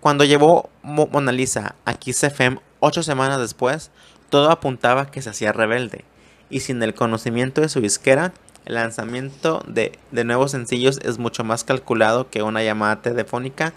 cuando 0.00 0.24
llevó 0.24 0.70
Mona 0.82 1.32
Lisa 1.32 1.76
a 1.84 1.94
Kiss 1.94 2.24
FM 2.24 2.58
ocho 2.80 3.02
semanas 3.02 3.40
después, 3.40 3.90
todo 4.30 4.50
apuntaba 4.50 5.10
que 5.10 5.20
se 5.20 5.30
hacía 5.30 5.52
rebelde, 5.52 6.04
y 6.48 6.60
sin 6.60 6.82
el 6.82 6.94
conocimiento 6.94 7.60
de 7.60 7.68
su 7.68 7.82
disquera, 7.82 8.32
el 8.64 8.76
lanzamiento 8.76 9.62
de, 9.68 9.98
nuevos 10.12 10.52
sencillos 10.52 10.98
es 11.02 11.18
mucho 11.18 11.44
más 11.44 11.62
calculado 11.62 12.30
que 12.30 12.42
una 12.42 12.62
llamada 12.62 13.02
telefónica 13.02 13.74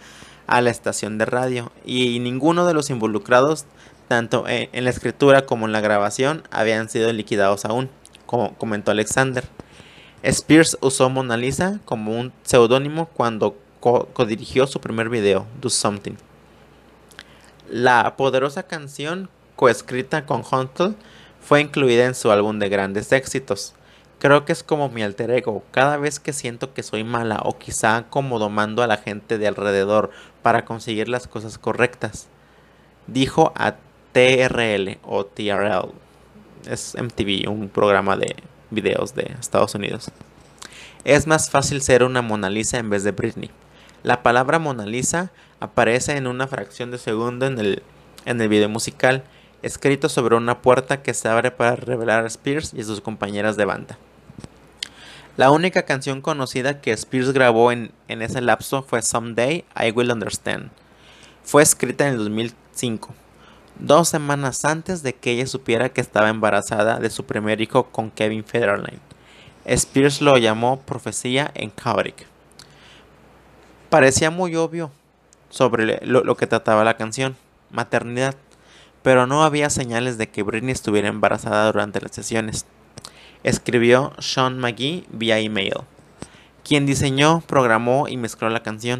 a 0.47 0.61
la 0.61 0.69
estación 0.69 1.17
de 1.17 1.25
radio, 1.25 1.71
y 1.85 2.19
ninguno 2.19 2.65
de 2.65 2.73
los 2.73 2.89
involucrados 2.89 3.65
tanto 4.07 4.45
en, 4.47 4.83
la 4.83 4.89
escritura 4.89 5.45
como 5.45 5.65
en 5.65 5.71
la 5.71 5.81
grabación, 5.81 6.43
habían 6.51 6.89
sido 6.89 7.11
liquidados 7.13 7.65
aún, 7.65 7.89
como 8.25 8.53
comentó 8.55 8.91
Alexander. 8.91 9.45
Spears 10.23 10.77
usó 10.81 11.09
Mona 11.09 11.37
Lisa 11.37 11.79
como 11.85 12.17
un 12.17 12.33
seudónimo 12.43 13.07
cuando 13.07 13.57
codirigió 13.79 14.67
su 14.67 14.81
primer 14.81 15.09
video, 15.09 15.45
Do 15.61 15.69
Something. 15.69 16.15
La 17.69 18.15
poderosa 18.17 18.63
canción, 18.63 19.29
coescrita 19.55 20.25
con 20.25 20.43
Huntle, 20.49 20.95
fue 21.41 21.61
incluida 21.61 22.05
en 22.05 22.15
su 22.15 22.31
álbum 22.31 22.59
de 22.59 22.69
grandes 22.69 23.11
éxitos. 23.11 23.73
Creo 24.19 24.45
que 24.45 24.51
es 24.51 24.63
como 24.63 24.89
mi 24.89 25.03
alter 25.03 25.29
ego. 25.29 25.63
Cada 25.71 25.97
vez 25.97 26.19
que 26.19 26.33
siento 26.33 26.73
que 26.73 26.81
soy 26.81 27.03
mala 27.03 27.39
o 27.43 27.57
quizá 27.57 28.05
como 28.09 28.39
domando 28.39 28.81
a 28.81 28.87
la 28.87 28.97
gente 28.97 29.37
de 29.37 29.47
alrededor 29.47 30.09
para 30.41 30.65
conseguir 30.65 31.07
las 31.07 31.27
cosas 31.27 31.57
correctas. 31.57 32.27
Dijo 33.05 33.53
a 33.55 33.75
TRL 34.13 34.97
o 35.03 35.25
TRL. 35.25 35.91
Es 36.69 36.95
MTV, 36.95 37.49
un 37.49 37.69
programa 37.69 38.17
de 38.17 38.35
videos 38.69 39.15
de 39.15 39.33
Estados 39.39 39.75
Unidos. 39.75 40.11
Es 41.03 41.27
más 41.27 41.49
fácil 41.49 41.81
ser 41.81 42.03
una 42.03 42.21
Mona 42.21 42.49
Lisa 42.49 42.77
en 42.77 42.89
vez 42.89 43.03
de 43.03 43.11
Britney. 43.11 43.51
La 44.03 44.23
palabra 44.23 44.59
Mona 44.59 44.85
Lisa 44.85 45.31
aparece 45.59 46.17
en 46.17 46.27
una 46.27 46.47
fracción 46.47 46.91
de 46.91 46.97
segundo 46.97 47.45
en 47.45 47.59
el, 47.59 47.83
en 48.25 48.41
el 48.41 48.49
video 48.49 48.69
musical, 48.69 49.23
escrito 49.61 50.09
sobre 50.09 50.35
una 50.35 50.61
puerta 50.61 51.01
que 51.01 51.13
se 51.13 51.29
abre 51.29 51.51
para 51.51 51.75
revelar 51.75 52.23
a 52.23 52.27
Spears 52.27 52.73
y 52.73 52.81
a 52.81 52.83
sus 52.83 53.01
compañeras 53.01 53.55
de 53.57 53.65
banda. 53.65 53.97
La 55.35 55.51
única 55.51 55.83
canción 55.83 56.21
conocida 56.21 56.81
que 56.81 56.91
Spears 56.91 57.31
grabó 57.31 57.71
en, 57.71 57.91
en 58.07 58.21
ese 58.21 58.41
lapso 58.41 58.83
fue 58.83 59.01
Someday 59.01 59.65
I 59.75 59.91
Will 59.91 60.11
Understand. 60.11 60.71
Fue 61.43 61.63
escrita 61.63 62.07
en 62.07 62.13
el 62.13 62.17
2005 62.19 63.13
dos 63.79 64.09
semanas 64.09 64.65
antes 64.65 65.03
de 65.03 65.13
que 65.13 65.31
ella 65.31 65.47
supiera 65.47 65.89
que 65.89 66.01
estaba 66.01 66.29
embarazada 66.29 66.99
de 66.99 67.09
su 67.09 67.25
primer 67.25 67.61
hijo 67.61 67.85
con 67.85 68.11
Kevin 68.11 68.43
Federline. 68.43 68.99
Spears 69.65 70.21
lo 70.21 70.37
llamó 70.37 70.79
profecía 70.79 71.51
en 71.53 71.69
Kauric. 71.69 72.25
Parecía 73.89 74.31
muy 74.31 74.55
obvio 74.55 74.91
sobre 75.49 76.05
lo, 76.05 76.35
que 76.35 76.47
trataba 76.47 76.83
la 76.83 76.97
canción, 76.97 77.35
maternidad, 77.71 78.35
pero 79.03 79.27
no 79.27 79.43
había 79.43 79.69
señales 79.69 80.17
de 80.17 80.29
que 80.29 80.43
Britney 80.43 80.71
estuviera 80.71 81.07
embarazada 81.07 81.71
durante 81.71 82.01
las 82.01 82.11
sesiones. 82.11 82.65
Escribió 83.43 84.13
Sean 84.19 84.59
McGee 84.59 85.05
vía 85.09 85.39
email, 85.39 85.75
quien 86.63 86.85
diseñó, 86.85 87.41
programó 87.47 88.07
y 88.07 88.17
mezcló 88.17 88.49
la 88.49 88.63
canción. 88.63 88.99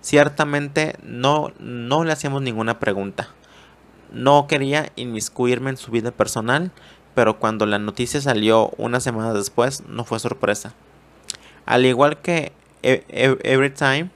Ciertamente 0.00 0.96
no, 1.02 1.52
no 1.58 2.04
le 2.04 2.12
hacíamos 2.12 2.42
ninguna 2.42 2.80
pregunta. 2.80 3.28
No 4.12 4.46
quería 4.46 4.90
inmiscuirme 4.96 5.70
en 5.70 5.76
su 5.76 5.90
vida 5.90 6.10
personal, 6.10 6.70
pero 7.14 7.38
cuando 7.38 7.66
la 7.66 7.78
noticia 7.78 8.20
salió 8.20 8.70
una 8.76 9.00
semana 9.00 9.32
después, 9.32 9.82
no 9.88 10.04
fue 10.04 10.20
sorpresa. 10.20 10.72
Al 11.66 11.84
igual 11.84 12.18
que 12.18 12.52
e-, 12.82 13.04
e-, 13.08 13.38
Every 13.42 13.70
Time, 13.70 14.10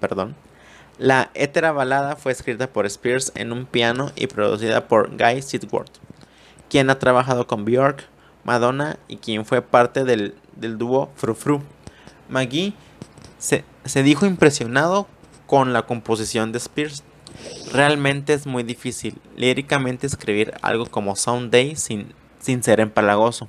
perdón, 0.00 0.34
la 0.98 1.30
hétera 1.34 1.72
balada 1.72 2.16
fue 2.16 2.32
escrita 2.32 2.66
por 2.66 2.86
Spears 2.86 3.32
en 3.34 3.52
un 3.52 3.66
piano 3.66 4.10
y 4.16 4.26
producida 4.26 4.88
por 4.88 5.16
Guy 5.16 5.42
Sidworth, 5.42 5.92
quien 6.68 6.90
ha 6.90 6.98
trabajado 6.98 7.46
con 7.46 7.64
Björk, 7.64 8.06
Madonna 8.44 8.98
y 9.06 9.18
quien 9.18 9.44
fue 9.44 9.62
parte 9.62 10.04
del, 10.04 10.34
dúo 10.56 11.10
Fru 11.16 11.34
Fru. 11.34 11.62
McGee 12.28 12.74
se 13.38 14.02
dijo 14.02 14.26
impresionado 14.26 15.06
con 15.46 15.72
la 15.72 15.82
composición 15.82 16.52
de 16.52 16.58
Spears 16.58 17.02
Realmente 17.72 18.32
es 18.32 18.46
muy 18.46 18.64
difícil 18.64 19.20
líricamente 19.36 20.06
escribir 20.06 20.54
algo 20.60 20.86
como 20.86 21.14
Someday 21.14 21.76
sin, 21.76 22.12
sin 22.40 22.62
ser 22.62 22.80
empalagoso. 22.80 23.48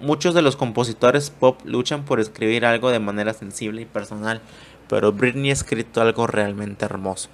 Muchos 0.00 0.34
de 0.34 0.42
los 0.42 0.56
compositores 0.56 1.30
pop 1.30 1.60
luchan 1.64 2.04
por 2.04 2.18
escribir 2.18 2.66
algo 2.66 2.90
de 2.90 2.98
manera 2.98 3.32
sensible 3.32 3.82
y 3.82 3.86
personal, 3.86 4.40
pero 4.88 5.12
Britney 5.12 5.50
ha 5.50 5.52
escrito 5.52 6.02
algo 6.02 6.26
realmente 6.26 6.84
hermoso. 6.84 7.28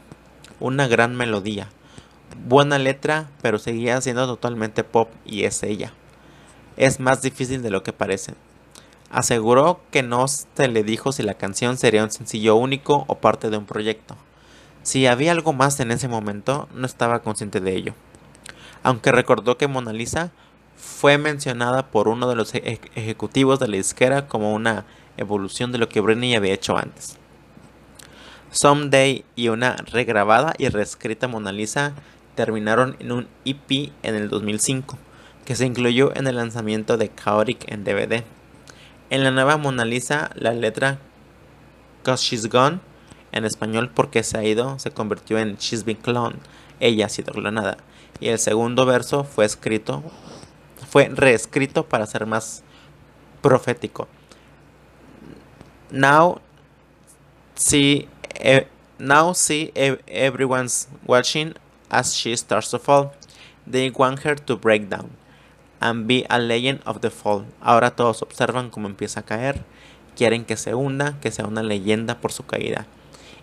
Una 0.60 0.86
gran 0.86 1.16
melodía, 1.16 1.70
buena 2.46 2.78
letra, 2.78 3.30
pero 3.40 3.58
seguía 3.58 4.00
siendo 4.02 4.26
totalmente 4.26 4.84
pop 4.84 5.10
y 5.24 5.44
es 5.44 5.62
ella. 5.62 5.94
es 6.76 7.00
más 7.00 7.22
difícil 7.22 7.62
de 7.62 7.70
lo 7.70 7.82
que 7.82 7.92
parece. 7.92 8.34
Aseguró 9.10 9.80
que 9.90 10.02
no 10.02 10.28
se 10.28 10.68
le 10.68 10.84
dijo 10.84 11.12
si 11.12 11.22
la 11.22 11.34
canción 11.34 11.76
sería 11.76 12.04
un 12.04 12.10
sencillo 12.10 12.56
único 12.56 13.04
o 13.08 13.16
parte 13.16 13.50
de 13.50 13.56
un 13.56 13.66
proyecto. 13.66 14.16
Si 14.82 15.06
había 15.06 15.32
algo 15.32 15.52
más 15.52 15.78
en 15.80 15.90
ese 15.90 16.08
momento, 16.08 16.68
no 16.74 16.86
estaba 16.86 17.20
consciente 17.20 17.60
de 17.60 17.76
ello. 17.76 17.94
Aunque 18.82 19.12
recordó 19.12 19.58
que 19.58 19.68
Mona 19.68 19.92
Lisa 19.92 20.32
fue 20.76 21.18
mencionada 21.18 21.90
por 21.90 22.08
uno 22.08 22.28
de 22.28 22.36
los 22.36 22.54
ejecutivos 22.54 23.60
de 23.60 23.68
la 23.68 23.76
disquera 23.76 24.26
como 24.26 24.54
una 24.54 24.86
evolución 25.18 25.70
de 25.72 25.78
lo 25.78 25.88
que 25.88 26.00
Britney 26.00 26.34
había 26.34 26.54
hecho 26.54 26.78
antes. 26.78 27.18
Someday 28.50 29.24
y 29.36 29.48
una 29.48 29.76
regrabada 29.76 30.54
y 30.58 30.68
reescrita 30.68 31.28
Mona 31.28 31.52
Lisa 31.52 31.92
terminaron 32.34 32.96
en 32.98 33.12
un 33.12 33.28
EP 33.44 33.92
en 34.02 34.14
el 34.14 34.28
2005, 34.28 34.98
que 35.44 35.54
se 35.54 35.66
incluyó 35.66 36.16
en 36.16 36.26
el 36.26 36.36
lanzamiento 36.36 36.96
de 36.96 37.14
Chaotic 37.14 37.70
en 37.70 37.84
DVD. 37.84 38.24
En 39.10 39.24
la 39.24 39.30
nueva 39.30 39.56
Mona 39.56 39.84
Lisa, 39.84 40.30
la 40.34 40.52
letra 40.52 40.98
Cause 42.02 42.24
She's 42.24 42.48
Gone, 42.48 42.80
en 43.32 43.44
español 43.44 43.90
porque 43.94 44.22
se 44.22 44.38
ha 44.38 44.44
ido, 44.44 44.78
se 44.78 44.90
convirtió 44.90 45.38
en 45.38 45.56
She's 45.56 45.84
Been 45.84 45.96
Cloned, 45.96 46.38
ella 46.80 47.06
ha 47.06 47.08
sido 47.08 47.32
clonada. 47.32 47.76
Y 48.20 48.28
el 48.28 48.38
segundo 48.38 48.86
verso 48.86 49.24
fue 49.24 49.44
escrito, 49.44 50.02
fue 50.90 51.08
reescrito 51.08 51.86
para 51.86 52.06
ser 52.06 52.26
más 52.26 52.62
profético. 53.40 54.08
Now 55.90 56.40
see, 57.54 58.08
e, 58.34 58.66
now 58.98 59.32
see 59.34 59.72
everyone's 60.06 60.88
watching 61.06 61.54
as 61.88 62.14
she 62.14 62.36
starts 62.36 62.70
to 62.70 62.78
fall. 62.78 63.12
They 63.66 63.90
want 63.90 64.24
her 64.24 64.36
to 64.36 64.56
break 64.56 64.88
down 64.88 65.10
and 65.80 66.06
be 66.06 66.26
a 66.28 66.38
legend 66.38 66.80
of 66.84 67.00
the 67.00 67.10
fall. 67.10 67.46
Ahora 67.60 67.90
todos 67.90 68.22
observan 68.22 68.70
cómo 68.70 68.88
empieza 68.88 69.20
a 69.20 69.22
caer. 69.24 69.64
Quieren 70.16 70.44
que 70.44 70.56
se 70.56 70.74
hunda, 70.74 71.18
que 71.20 71.30
sea 71.30 71.46
una 71.46 71.62
leyenda 71.62 72.20
por 72.20 72.32
su 72.32 72.44
caída. 72.44 72.86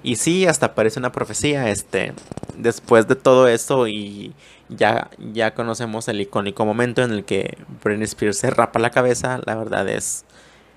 Y 0.03 0.17
sí, 0.17 0.45
hasta 0.45 0.75
parece 0.75 0.99
una 0.99 1.11
profecía. 1.11 1.69
Este, 1.69 2.13
después 2.57 3.07
de 3.07 3.15
todo 3.15 3.47
eso 3.47 3.87
y 3.87 4.33
ya, 4.69 5.09
ya 5.17 5.53
conocemos 5.53 6.07
el 6.07 6.21
icónico 6.21 6.65
momento 6.65 7.03
en 7.03 7.11
el 7.11 7.25
que 7.25 7.57
Britney 7.83 8.05
Spears 8.05 8.37
se 8.37 8.49
rapa 8.49 8.79
la 8.79 8.91
cabeza. 8.91 9.39
La 9.45 9.55
verdad 9.55 9.87
es, 9.87 10.25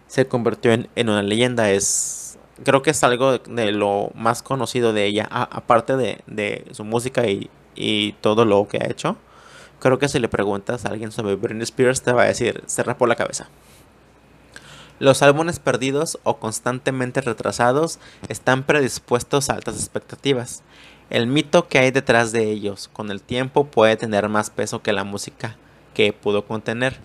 se 0.06 0.26
convirtió 0.26 0.72
en, 0.72 0.88
una 0.96 1.22
leyenda. 1.22 1.70
Es, 1.70 2.38
creo 2.64 2.82
que 2.82 2.90
es 2.90 3.02
algo 3.04 3.38
de, 3.38 3.72
lo 3.72 4.10
más 4.14 4.42
conocido 4.42 4.92
de 4.92 5.06
ella, 5.06 5.26
aparte 5.30 5.96
de, 5.96 6.20
de 6.26 6.66
su 6.72 6.84
música 6.84 7.26
y, 7.26 7.50
y 7.74 8.12
todo 8.20 8.44
lo 8.44 8.68
que 8.68 8.78
ha 8.78 8.90
hecho. 8.90 9.16
Creo 9.80 9.98
que 9.98 10.08
si 10.08 10.18
le 10.18 10.28
preguntas 10.28 10.84
a 10.84 10.90
alguien 10.90 11.10
sobre 11.10 11.36
Britney 11.36 11.62
Spears 11.62 12.02
te 12.02 12.12
va 12.12 12.22
a 12.22 12.26
decir, 12.26 12.62
se 12.66 12.82
rapó 12.82 13.06
la 13.06 13.16
cabeza. 13.16 13.48
Los 15.00 15.22
álbumes 15.22 15.58
perdidos 15.58 16.18
o 16.24 16.36
constantemente 16.36 17.22
retrasados 17.22 17.98
están 18.28 18.64
predispuestos 18.64 19.48
a 19.48 19.54
altas 19.54 19.76
expectativas. 19.76 20.62
El 21.08 21.26
mito 21.26 21.68
que 21.68 21.78
hay 21.78 21.90
detrás 21.90 22.32
de 22.32 22.50
ellos 22.50 22.90
con 22.92 23.10
el 23.10 23.22
tiempo 23.22 23.64
puede 23.64 23.96
tener 23.96 24.28
más 24.28 24.50
peso 24.50 24.82
que 24.82 24.92
la 24.92 25.04
música 25.04 25.56
que 25.94 26.12
pudo 26.12 26.44
contener. 26.44 26.98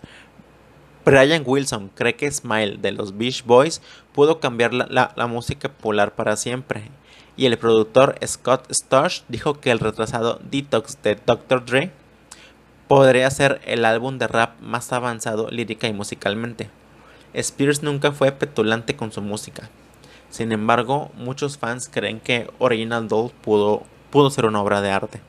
Brian 1.06 1.44
Wilson 1.46 1.90
cree 1.96 2.18
que 2.18 2.30
Smile 2.30 2.80
de 2.82 2.92
los 2.92 3.18
Beach 3.18 3.46
Boys 3.46 3.82
pudo 4.12 4.42
cambiar 4.42 4.74
la, 4.74 5.14
música 5.28 5.70
popular 5.70 6.16
para 6.16 6.36
siempre 6.36 6.90
y 7.38 7.46
el 7.46 7.58
productor 7.58 8.18
Scott 8.28 8.70
Storch 8.74 9.24
dijo 9.30 9.62
que 9.62 9.72
el 9.72 9.80
retrasado 9.80 10.42
Detox 10.44 11.02
de 11.02 11.16
Dr. 11.16 11.64
Dre 11.66 11.92
podría 12.90 13.32
ser 13.32 13.62
el 13.64 13.86
álbum 13.86 14.18
de 14.18 14.28
rap 14.28 14.60
más 14.60 14.92
avanzado 14.92 15.50
lírica 15.50 15.88
y 15.88 15.94
musicalmente. 15.94 16.70
Spears 17.36 17.84
nunca 17.84 18.14
fue 18.14 18.32
petulante 18.32 18.96
con 18.96 19.12
su 19.12 19.22
música. 19.22 19.70
Sin 20.30 20.52
embargo, 20.52 21.12
muchos 21.16 21.58
fans 21.58 21.90
creen 21.92 22.20
que 22.20 22.50
Original 22.60 23.08
Doll 23.08 23.32
pudo, 23.42 23.86
ser 24.32 24.46
una 24.46 24.62
obra 24.62 24.82
de 24.82 24.92
arte. 24.92 25.22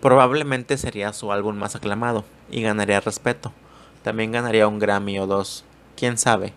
Probablemente 0.00 0.76
sería 0.76 1.12
su 1.12 1.32
álbum 1.32 1.56
más 1.56 1.76
aclamado 1.76 2.24
y 2.50 2.62
ganaría 2.62 3.00
respeto. 3.00 3.52
También 4.02 4.32
ganaría 4.32 4.68
un 4.68 4.78
Grammy 4.78 5.18
o 5.18 5.26
dos. 5.26 5.64
¿Quién 5.96 6.18
sabe? 6.18 6.52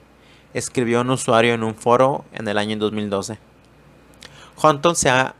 Escribió 0.54 1.02
un 1.02 1.12
usuario 1.12 1.54
en 1.54 1.64
un 1.64 1.76
foro 1.76 2.26
en 2.34 2.48
el 2.48 2.58
año 2.58 2.78
2012. 2.78 3.38
Hunton 4.62 4.96
se 4.96 5.10
ha 5.10 5.36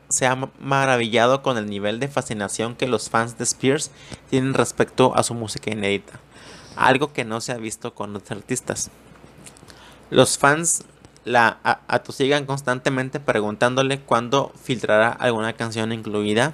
maravillado 0.60 1.42
con 1.42 1.58
el 1.58 1.66
nivel 1.66 2.00
de 2.00 2.08
fascinación 2.08 2.76
que 2.76 2.88
los 2.88 3.10
fans 3.10 3.38
de 3.38 3.44
Spears 3.44 3.92
tienen 4.30 4.54
respecto 4.54 5.16
a 5.16 5.24
su 5.24 5.34
música 5.34 5.72
inédita, 5.72 6.20
algo 6.76 7.14
que 7.14 7.26
no 7.26 7.42
se 7.42 7.52
ha 7.52 7.58
visto 7.58 7.94
con 7.94 8.16
otros 8.16 8.32
artistas. 8.32 8.90
Los 10.10 10.38
fans 10.38 10.84
la 11.26 11.60
atosigan 11.88 12.46
constantemente 12.46 13.20
preguntándole 13.20 14.00
cuándo 14.00 14.52
filtrará 14.62 15.10
alguna 15.10 15.54
canción 15.54 15.92
incluida. 15.92 16.54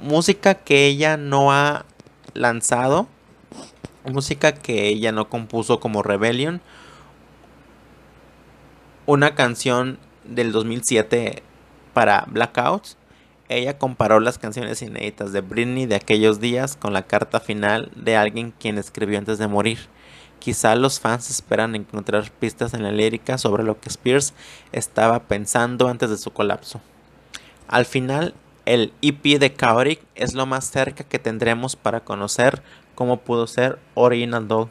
música 0.00 0.54
que 0.54 0.86
ella 0.86 1.16
no 1.16 1.52
ha 1.52 1.86
lanzado, 2.34 3.06
música 4.04 4.52
que 4.52 4.88
ella 4.88 5.12
no 5.12 5.28
compuso 5.28 5.80
como 5.80 6.02
Rebellion, 6.02 6.60
una 9.06 9.34
canción 9.34 9.98
del 10.24 10.52
2007 10.52 11.42
para 11.94 12.24
Blackouts, 12.26 12.96
ella 13.48 13.78
comparó 13.78 14.20
las 14.20 14.38
canciones 14.38 14.82
inéditas 14.82 15.32
de 15.32 15.40
Britney 15.40 15.86
de 15.86 15.94
aquellos 15.96 16.40
días 16.40 16.76
con 16.76 16.92
la 16.92 17.06
carta 17.06 17.40
final 17.40 17.90
de 17.94 18.16
alguien 18.16 18.52
quien 18.58 18.78
escribió 18.78 19.18
antes 19.18 19.38
de 19.38 19.46
morir. 19.46 19.78
Quizá 20.38 20.74
los 20.74 21.00
fans 21.00 21.30
esperan 21.30 21.74
encontrar 21.74 22.30
pistas 22.30 22.74
en 22.74 22.82
la 22.82 22.92
lírica 22.92 23.38
sobre 23.38 23.64
lo 23.64 23.80
que 23.80 23.88
Spears 23.88 24.34
estaba 24.72 25.20
pensando 25.24 25.88
antes 25.88 26.10
de 26.10 26.18
su 26.18 26.32
colapso. 26.32 26.80
Al 27.68 27.84
final, 27.84 28.34
el 28.64 28.92
EP 29.00 29.38
de 29.38 29.54
Chaotic 29.54 30.00
es 30.14 30.34
lo 30.34 30.44
más 30.46 30.70
cerca 30.70 31.04
que 31.04 31.18
tendremos 31.18 31.76
para 31.76 32.00
conocer 32.00 32.62
cómo 32.94 33.18
pudo 33.18 33.46
ser 33.46 33.78
Original 33.94 34.48
Doll, 34.48 34.68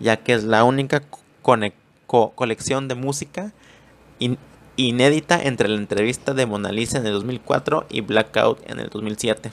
ya 0.00 0.18
que 0.18 0.34
es 0.34 0.44
la 0.44 0.64
única 0.64 1.02
colección 2.34 2.88
de 2.88 2.94
música 2.94 3.52
inédita 4.76 5.42
entre 5.42 5.68
la 5.68 5.76
entrevista 5.76 6.34
de 6.34 6.46
Mona 6.46 6.72
Lisa 6.72 6.98
en 6.98 7.06
el 7.06 7.12
2004 7.12 7.86
y 7.90 8.00
Blackout 8.00 8.58
en 8.70 8.80
el 8.80 8.88
2007. 8.88 9.52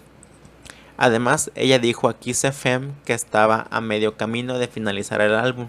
Además, 0.98 1.52
ella 1.56 1.80
dijo 1.80 2.10
a 2.10 2.18
Kiss 2.18 2.44
FM 2.44 2.92
que 3.06 3.14
estaba 3.14 3.68
a 3.70 3.82
medio 3.82 4.18
camino 4.18 4.58
de 4.58 4.68
finalizar 4.68 5.22
el 5.22 5.36
álbum, 5.36 5.68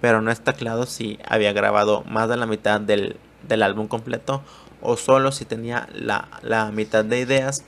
pero 0.00 0.22
no 0.22 0.30
está 0.30 0.52
claro 0.52 0.86
si 0.86 1.18
había 1.26 1.52
grabado 1.52 2.04
más 2.04 2.28
de 2.28 2.36
la 2.36 2.46
mitad 2.46 2.80
del, 2.80 3.18
álbum 3.62 3.88
completo 3.88 4.42
o 4.80 4.96
solo 4.96 5.32
si 5.32 5.44
tenía 5.44 5.88
la, 5.92 6.70
mitad 6.72 7.04
de 7.04 7.20
ideas 7.20 7.64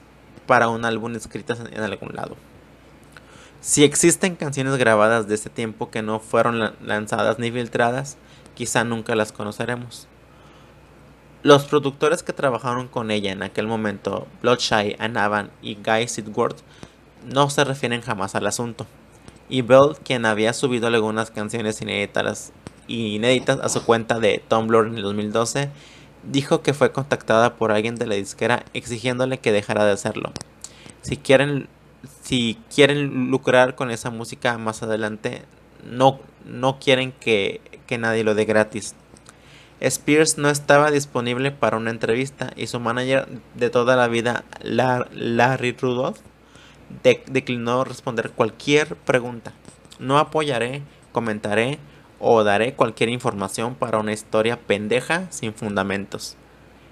para 0.47 0.69
un 0.69 0.85
álbum 0.85 1.15
escritas 1.15 1.61
en, 1.61 1.75
en, 1.75 1.83
algún 1.83 2.15
lado. 2.15 2.37
Si 3.61 3.85
existen 3.85 4.35
canciones 4.35 4.77
grabadas 4.77 5.29
de 5.29 5.35
este 5.35 5.51
tiempo 5.51 5.91
que 5.91 6.03
no 6.03 6.19
fueron 6.21 6.75
lanzadas 6.81 7.39
ni 7.39 7.51
filtradas, 7.51 8.17
quizá 8.55 8.85
nunca 8.85 9.15
las 9.15 9.33
conoceremos. 9.33 10.09
Los 11.43 11.65
productores 11.65 12.23
que 12.23 12.33
trabajaron 12.33 12.87
con 12.87 13.11
ella 13.11 13.33
en 13.33 13.43
aquel 13.43 13.67
momento, 13.67 14.29
Bloodshy, 14.43 14.95
Anavan 15.01 15.51
y 15.61 15.75
Guy 15.75 16.07
Sidworth, 16.07 16.59
no 17.27 17.51
se 17.51 17.65
refieren 17.65 18.01
jamás 18.01 18.37
al 18.37 18.47
asunto. 18.47 18.87
Y 19.49 19.63
Bell, 19.63 19.97
quien 20.05 20.25
había 20.25 20.53
subido 20.53 20.87
algunas 20.87 21.33
canciones 21.33 21.83
inéditas, 21.83 22.53
inéditas 22.87 23.59
a 23.59 23.69
su 23.69 23.85
cuenta 23.85 24.21
de 24.21 24.41
Tumblr 24.47 24.87
en 24.87 24.95
el 24.95 25.03
2012, 25.03 25.69
dijo 26.23 26.63
que 26.63 26.75
fue 26.75 26.93
contactada 26.93 27.57
por 27.57 27.73
alguien 27.73 27.97
de 27.97 28.07
la 28.07 28.15
disquera 28.15 28.65
exigiéndole 28.73 29.39
que 29.39 29.51
dejara 29.51 29.85
de 29.85 29.91
hacerlo. 29.91 30.33
Si 31.01 31.17
quieren, 31.17 31.67
lucrar 33.33 33.75
con 33.75 33.91
esa 33.91 34.11
música 34.11 34.59
más 34.59 34.85
adelante, 34.85 35.43
no, 35.85 36.21
no 36.47 36.79
quieren 36.79 37.11
que, 37.11 37.61
que 37.89 37.99
nadie 37.99 38.23
lo 38.23 38.37
dé 38.37 38.45
gratis. 38.45 38.95
Spears 39.83 40.39
no 40.39 40.49
estaba 40.49 40.93
disponible 40.93 41.51
para 41.51 41.77
una 41.77 41.91
entrevista 41.91 42.53
y 42.55 42.69
su 42.69 42.79
manager 42.79 43.27
de 43.57 43.69
toda 43.69 43.97
la 43.97 44.07
vida, 44.07 44.45
Larry 44.63 45.73
Rudolph, 45.73 46.19
declinó 47.27 47.83
responder 47.83 48.31
cualquier 48.31 48.95
pregunta. 48.95 49.53
No 49.99 50.19
apoyaré, 50.19 50.83
comentaré 51.11 51.81
o 52.21 52.45
daré 52.45 52.75
cualquier 52.75 53.09
información 53.09 53.75
para 53.75 53.99
una 53.99 54.13
historia 54.13 54.57
pendeja 54.57 55.27
sin 55.31 55.53
fundamentos. 55.53 56.37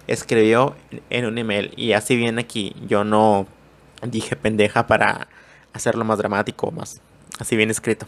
Escribió 0.08 0.74
en 1.10 1.26
un 1.26 1.38
email 1.38 1.72
y 1.76 1.92
así 1.92 2.16
viene 2.16 2.42
aquí. 2.42 2.74
Yo 2.88 3.04
no 3.04 3.46
dije 4.02 4.34
pendeja 4.34 4.88
para 4.88 5.28
hacerlo 5.72 6.04
más 6.04 6.18
dramático 6.18 6.72
más. 6.72 7.00
Así 7.38 7.54
viene 7.54 7.70
escrito. 7.70 8.06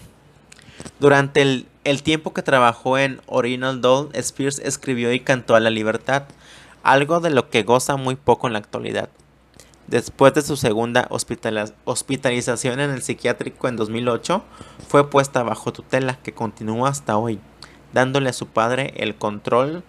Durante 0.99 1.43
el, 1.43 2.03
tiempo 2.03 2.33
que 2.33 2.43
trabajó 2.43 2.99
en 2.99 3.21
Original 3.27 3.81
Doll, 3.81 4.11
Spears 4.15 4.59
escribió 4.61 5.13
y 5.13 5.21
cantó 5.21 5.55
a 5.55 5.61
la 5.61 5.71
libertad, 5.71 6.25
algo 6.83 7.21
de 7.21 7.31
lo 7.31 7.51
que 7.51 7.63
goza 7.63 7.97
muy 7.97 8.17
poco 8.17 8.47
en 8.47 8.53
la 8.53 8.59
actualidad. 8.61 9.09
Después 9.89 10.33
de 10.35 10.43
su 10.43 10.57
segunda 10.57 11.09
hospitalización 11.11 12.81
en 12.81 12.91
el 12.91 13.03
psiquiátrico 13.03 13.69
en 13.69 13.77
2008, 13.77 14.45
fue 14.89 15.11
puesta 15.11 15.43
bajo 15.43 15.73
tutela 15.73 16.19
que 16.23 16.33
continúa 16.33 16.89
hasta 16.89 17.17
hoy, 17.17 17.41
dándole 17.93 18.31
a 18.31 18.33
su 18.33 18.47
padre 18.47 18.95
el 18.97 19.17
control 19.17 19.83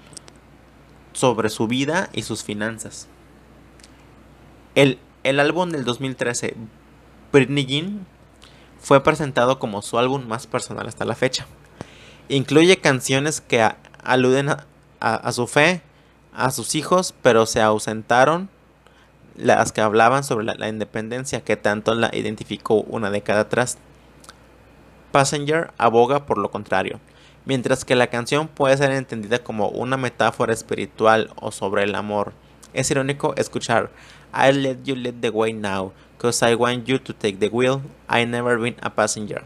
sobre 1.14 1.50
su 1.50 1.68
vida 1.68 2.10
y 2.12 2.24
sus 2.24 2.44
finanzas. 2.44 3.08
El, 4.76 4.98
el 5.24 5.40
álbum 5.40 5.70
del 5.70 5.86
2013, 5.86 6.56
Britney 7.32 7.66
fue 8.84 9.02
presentado 9.02 9.60
como 9.60 9.82
su 9.82 9.98
álbum 9.98 10.28
más 10.28 10.46
personal 10.46 10.88
hasta 10.88 11.06
la 11.06 11.16
fecha. 11.16 11.48
Incluye 12.28 12.78
canciones 12.78 13.40
que 13.40 13.66
aluden 14.04 14.50
a, 15.00 15.32
su 15.32 15.48
fe, 15.48 15.82
a 16.34 16.52
sus 16.52 16.76
hijos, 16.76 17.16
pero 17.22 17.46
se 17.46 17.62
ausentaron 17.62 18.50
las 19.38 19.72
que 19.72 19.82
hablaban 19.82 20.26
sobre 20.26 20.46
la, 20.46 20.68
independencia 20.68 21.44
que 21.44 21.56
tanto 21.56 21.96
la 21.96 22.12
identificó 22.14 22.82
una 22.82 23.10
década 23.10 23.42
atrás. 23.42 23.78
Passenger 25.14 25.72
aboga 25.78 26.26
por 26.26 26.38
lo 26.38 26.52
contrario, 26.52 27.00
mientras 27.46 27.86
que 27.86 27.96
la 27.96 28.08
canción 28.08 28.50
puede 28.50 28.76
ser 28.76 28.92
entendida 28.92 29.40
como 29.40 29.70
una 29.70 29.96
metáfora 29.96 30.52
espiritual 30.52 31.32
o 31.38 31.52
sobre 31.52 31.84
el 31.84 31.96
amor. 31.96 32.34
Es 32.74 32.92
irónico 32.92 33.34
escuchar 33.38 33.92
I 34.34 34.52
let 34.52 34.80
you 34.84 34.96
lead 34.96 35.22
the 35.22 35.30
way 35.30 35.54
now, 35.54 35.94
I 36.24 36.56
want 36.56 36.86
you 36.86 37.00
to 37.00 37.14
take 37.14 37.38
the 37.40 37.50
wheel, 37.50 37.82
I 38.08 38.26
never 38.26 38.58
been 38.58 38.78
a 38.82 38.96
passenger. 38.96 39.44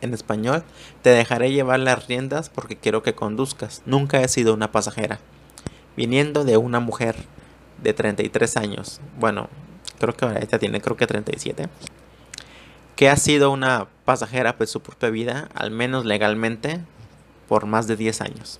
En 0.00 0.12
español, 0.12 0.64
te 1.02 1.10
dejaré 1.10 1.52
llevar 1.52 1.78
las 1.78 2.08
riendas 2.08 2.48
porque 2.48 2.76
quiero 2.76 3.04
que 3.04 3.14
conduzcas, 3.14 3.80
nunca 3.86 4.20
he 4.20 4.28
sido 4.28 4.54
una 4.54 4.72
pasajera. 4.72 5.20
Viniendo 5.96 6.42
de 6.44 6.56
una 6.56 6.80
mujer 6.80 7.14
de 7.80 7.94
33 7.94 8.56
años, 8.56 9.00
bueno, 9.20 9.48
creo 10.00 10.16
que 10.16 10.26
esta 10.40 10.58
tiene 10.58 10.80
creo 10.80 10.96
que 10.96 11.06
37, 11.06 11.68
que 12.96 13.08
ha 13.08 13.16
sido 13.16 13.52
una 13.52 13.86
pasajera 14.04 14.56
de 14.58 14.66
su 14.66 14.80
propia 14.80 15.10
vida, 15.10 15.48
al 15.54 15.70
menos 15.70 16.04
legalmente, 16.04 16.80
por 17.46 17.66
más 17.66 17.86
de 17.86 17.94
10 17.94 18.20
años. 18.20 18.58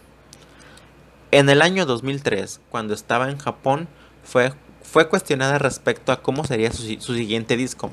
En 1.32 1.48
el 1.48 1.62
año 1.62 1.84
2003, 1.84 2.60
cuando 2.70 2.94
estaba 2.94 3.28
en 3.28 3.38
Japón, 3.38 3.88
fue, 4.22 4.52
fue 4.84 5.08
cuestionada 5.08 5.58
respecto 5.58 6.12
a 6.12 6.22
cómo 6.22 6.44
sería 6.44 6.70
su, 6.70 6.84
siguiente 6.84 7.56
disco 7.56 7.90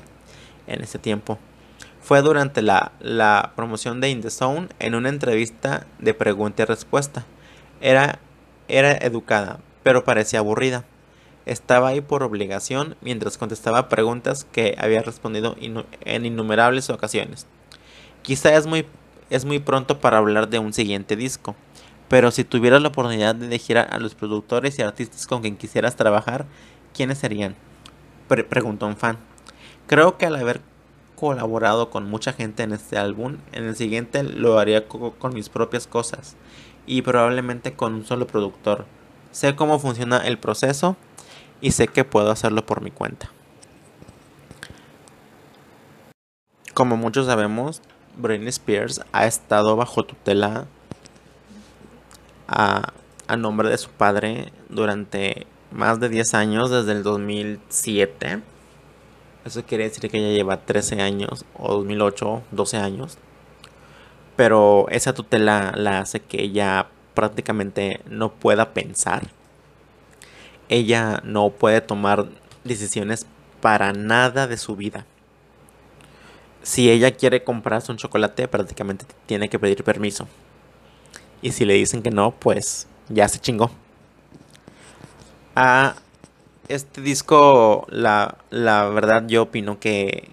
en 0.68 0.82
ese 0.82 1.00
tiempo. 1.00 1.38
Fue 2.00 2.22
durante 2.22 2.62
la, 2.62 2.92
la, 3.00 3.52
promoción 3.56 4.00
de 4.00 4.10
In 4.10 4.22
The 4.22 4.30
Zone 4.30 4.68
en 4.78 4.94
una 4.94 5.08
entrevista 5.08 5.86
de 5.98 6.14
pregunta 6.14 6.62
y 6.62 6.66
respuesta. 6.66 7.24
Era, 7.80 8.20
era 8.68 8.92
educada, 8.92 9.58
pero 9.82 10.04
parecía 10.04 10.38
aburrida. 10.38 10.84
Estaba 11.46 11.88
ahí 11.88 12.00
por 12.00 12.22
obligación 12.22 12.96
mientras 13.00 13.36
contestaba 13.38 13.88
preguntas 13.88 14.46
que 14.52 14.76
había 14.78 15.02
respondido 15.02 15.56
en 15.58 16.26
innumerables 16.26 16.88
ocasiones. 16.90 17.48
Quizá 18.22 18.54
es 18.54 18.66
muy 18.66 18.86
es 19.32 19.46
muy 19.46 19.58
pronto 19.58 19.98
para 19.98 20.18
hablar 20.18 20.50
de 20.50 20.58
un 20.58 20.74
siguiente 20.74 21.16
disco. 21.16 21.56
Pero 22.08 22.30
si 22.30 22.44
tuvieras 22.44 22.82
la 22.82 22.88
oportunidad 22.88 23.34
de 23.34 23.46
elegir 23.46 23.78
a, 23.78 23.98
los 23.98 24.14
productores 24.14 24.78
y 24.78 24.82
artistas 24.82 25.26
con 25.26 25.40
quien 25.40 25.56
quisieras 25.56 25.96
trabajar, 25.96 26.44
¿quiénes 26.94 27.18
serían? 27.18 27.56
preguntó 28.28 28.86
un 28.86 28.96
fan. 28.96 29.18
Creo 29.86 30.16
que 30.16 30.26
al 30.26 30.36
haber 30.36 30.62
colaborado 31.16 31.90
con 31.90 32.08
mucha 32.08 32.32
gente 32.32 32.62
en 32.62 32.72
este 32.72 32.96
álbum, 32.96 33.36
en 33.52 33.64
el 33.64 33.76
siguiente 33.76 34.22
lo 34.22 34.58
haría 34.58 34.88
con 34.88 35.34
mis 35.34 35.50
propias 35.50 35.86
cosas 35.86 36.36
y 36.86 37.02
probablemente 37.02 37.74
con 37.74 37.94
un 37.94 38.04
solo 38.04 38.26
productor. 38.26 38.86
Sé 39.30 39.54
cómo 39.54 39.78
funciona 39.78 40.18
el 40.18 40.38
proceso 40.38 40.96
y 41.60 41.72
sé 41.72 41.88
que 41.88 42.04
puedo 42.04 42.30
hacerlo 42.30 42.66
por 42.66 42.80
mi 42.80 42.90
cuenta. 42.90 43.30
Como 46.74 46.96
muchos 46.96 47.26
sabemos, 47.26 47.82
Britney 48.16 48.48
Spears 48.48 49.02
ha 49.12 49.26
estado 49.26 49.76
bajo 49.76 50.04
tutela 50.04 50.66
a, 52.48 52.92
nombre 53.36 53.70
de 53.70 53.78
su 53.78 53.90
padre 53.90 54.52
durante 54.68 55.46
más 55.72 56.00
de 56.00 56.08
10 56.08 56.34
años, 56.34 56.70
desde 56.70 56.92
el 56.92 57.02
2007. 57.02 58.40
Eso 59.44 59.64
quiere 59.64 59.84
decir 59.84 60.10
que 60.10 60.18
ella 60.18 60.36
lleva 60.36 60.64
13 60.64 61.00
años, 61.00 61.44
o 61.54 61.74
2008, 61.74 62.42
12 62.50 62.76
años. 62.76 63.18
Pero 64.36 64.86
esa 64.90 65.12
tutela 65.12 65.72
la 65.76 66.00
hace 66.00 66.20
que 66.20 66.42
ella 66.42 66.88
prácticamente 67.14 68.00
no 68.08 68.32
pueda 68.32 68.72
pensar. 68.72 69.28
Ella 70.68 71.20
no 71.24 71.50
puede 71.50 71.80
tomar 71.80 72.26
decisiones 72.64 73.26
para 73.60 73.92
nada 73.92 74.46
de 74.46 74.56
su 74.56 74.76
vida 74.76 75.06
si 76.62 76.90
ella 76.90 77.10
quiere 77.12 77.42
comprarse 77.44 77.92
un 77.92 77.98
chocolate, 77.98 78.48
prácticamente 78.48 79.04
tiene 79.26 79.48
que 79.48 79.58
pedir 79.58 79.82
permiso. 79.84 80.28
Y 81.40 81.52
si 81.52 81.64
le 81.64 81.74
dicen 81.74 82.02
que 82.02 82.10
no, 82.10 82.30
pues 82.30 82.86
ya 83.08 83.28
se 83.28 83.40
chingó. 83.40 83.70
A 85.54 85.96
este 86.68 87.02
disco, 87.02 87.86
la, 87.90 88.36
verdad, 88.50 89.24
yo 89.26 89.42
opino 89.42 89.78
que, 89.78 90.30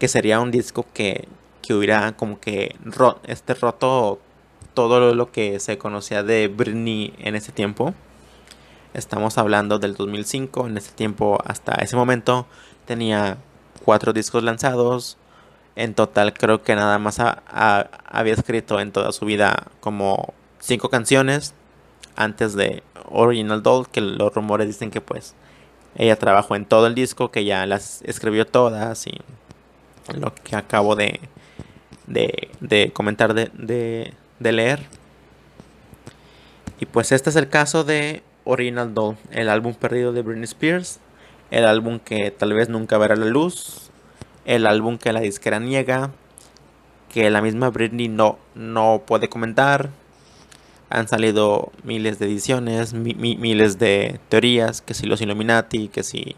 que 0.00 0.08
sería 0.08 0.40
un 0.40 0.50
disco 0.50 0.84
que, 0.92 1.28
que 1.62 1.74
hubiera 1.74 2.16
como 2.16 2.40
que 2.40 2.74
este 3.24 3.54
roto 3.54 4.18
todo 4.74 5.14
lo 5.14 5.30
que 5.30 5.60
se 5.60 5.78
conocía 5.78 6.22
de 6.22 6.48
Britney 6.48 7.14
en 7.18 7.36
ese 7.36 7.52
tiempo. 7.52 7.94
Estamos 8.94 9.38
hablando 9.38 9.78
del 9.78 9.94
2005. 9.94 10.66
En 10.66 10.76
ese 10.76 10.92
tiempo, 10.92 11.38
hasta 11.44 11.74
ese 11.74 11.94
momento, 11.94 12.46
tenía 12.84 13.38
cuatro 13.84 14.12
discos 14.12 14.42
lanzados, 14.42 15.18
en 15.76 15.94
total 15.94 16.34
creo 16.34 16.62
que 16.62 16.74
nada 16.74 16.98
más 16.98 17.20
había 17.20 18.34
escrito 18.34 18.80
en 18.80 18.90
toda 18.90 19.12
su 19.12 19.24
vida 19.24 19.68
como 19.80 20.34
cinco 20.58 20.88
canciones 20.90 21.54
antes 22.18 22.54
de 22.54 22.82
Original 23.10 23.62
Doll, 23.62 23.88
que 23.88 24.00
los 24.00 24.34
rumores 24.34 24.66
dicen 24.66 24.90
que 24.90 25.00
pues 25.00 25.34
ella 25.96 26.16
trabajó 26.16 26.56
en 26.56 26.66
todo 26.66 26.88
el 26.88 26.94
disco, 26.94 27.30
que 27.30 27.44
ya 27.44 27.64
las 27.64 28.02
escribió 28.02 28.44
todas 28.44 29.06
y 29.06 29.12
lo 30.14 30.34
que 30.34 30.56
acabo 30.56 30.96
de, 30.96 31.20
de, 32.08 32.90
comentar 32.92 33.34
de, 33.34 34.12
de, 34.38 34.52
leer. 34.52 34.80
Y 36.80 36.86
pues 36.86 37.12
este 37.12 37.30
es 37.30 37.36
el 37.36 37.48
caso 37.48 37.84
de 37.84 38.22
Original 38.44 38.94
Doll, 38.94 39.16
el 39.30 39.48
álbum 39.48 39.74
perdido 39.74 40.12
de 40.12 40.22
Britney 40.22 40.44
Spears, 40.44 40.98
el 41.52 41.66
álbum 41.66 42.00
que 42.00 42.32
tal 42.32 42.52
vez 42.52 42.68
nunca 42.68 42.98
verá 42.98 43.14
la 43.14 43.26
luz, 43.26 43.90
el 44.44 44.66
álbum 44.66 44.98
que 44.98 45.12
la 45.12 45.20
disquera 45.20 45.60
niega, 45.60 46.10
que 47.12 47.30
la 47.30 47.42
misma 47.42 47.70
Britney 47.70 48.08
no, 48.08 48.38
no 48.56 49.02
puede 49.06 49.28
comentar. 49.28 49.90
Han 50.90 51.08
salido 51.08 51.70
miles 51.84 52.18
de 52.18 52.26
ediciones, 52.26 52.94
miles 52.94 53.78
de 53.78 54.20
teorías, 54.28 54.80
que 54.80 54.94
si 54.94 55.06
los 55.06 55.20
Illuminati, 55.20 55.88
que 55.88 56.02
si 56.02 56.36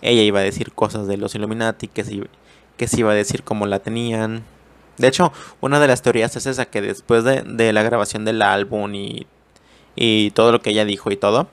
ella 0.00 0.22
iba 0.22 0.40
a 0.40 0.42
decir 0.42 0.72
cosas 0.72 1.06
de 1.06 1.16
los 1.16 1.34
Illuminati, 1.34 1.88
que 1.88 2.04
si, 2.04 2.22
que 2.76 2.88
si 2.88 3.00
iba 3.00 3.12
a 3.12 3.14
decir 3.14 3.42
cómo 3.42 3.66
la 3.66 3.80
tenían. 3.80 4.44
De 4.98 5.08
hecho, 5.08 5.32
una 5.60 5.80
de 5.80 5.88
las 5.88 6.02
teorías 6.02 6.36
es 6.36 6.46
esa, 6.46 6.66
que 6.66 6.80
después 6.80 7.24
de, 7.24 7.42
de 7.42 7.72
la 7.72 7.82
grabación 7.82 8.24
del 8.24 8.42
álbum 8.42 8.94
y, 8.94 9.26
y 9.96 10.30
todo 10.30 10.52
lo 10.52 10.62
que 10.62 10.70
ella 10.70 10.84
dijo 10.84 11.10
y 11.10 11.16
todo, 11.16 11.48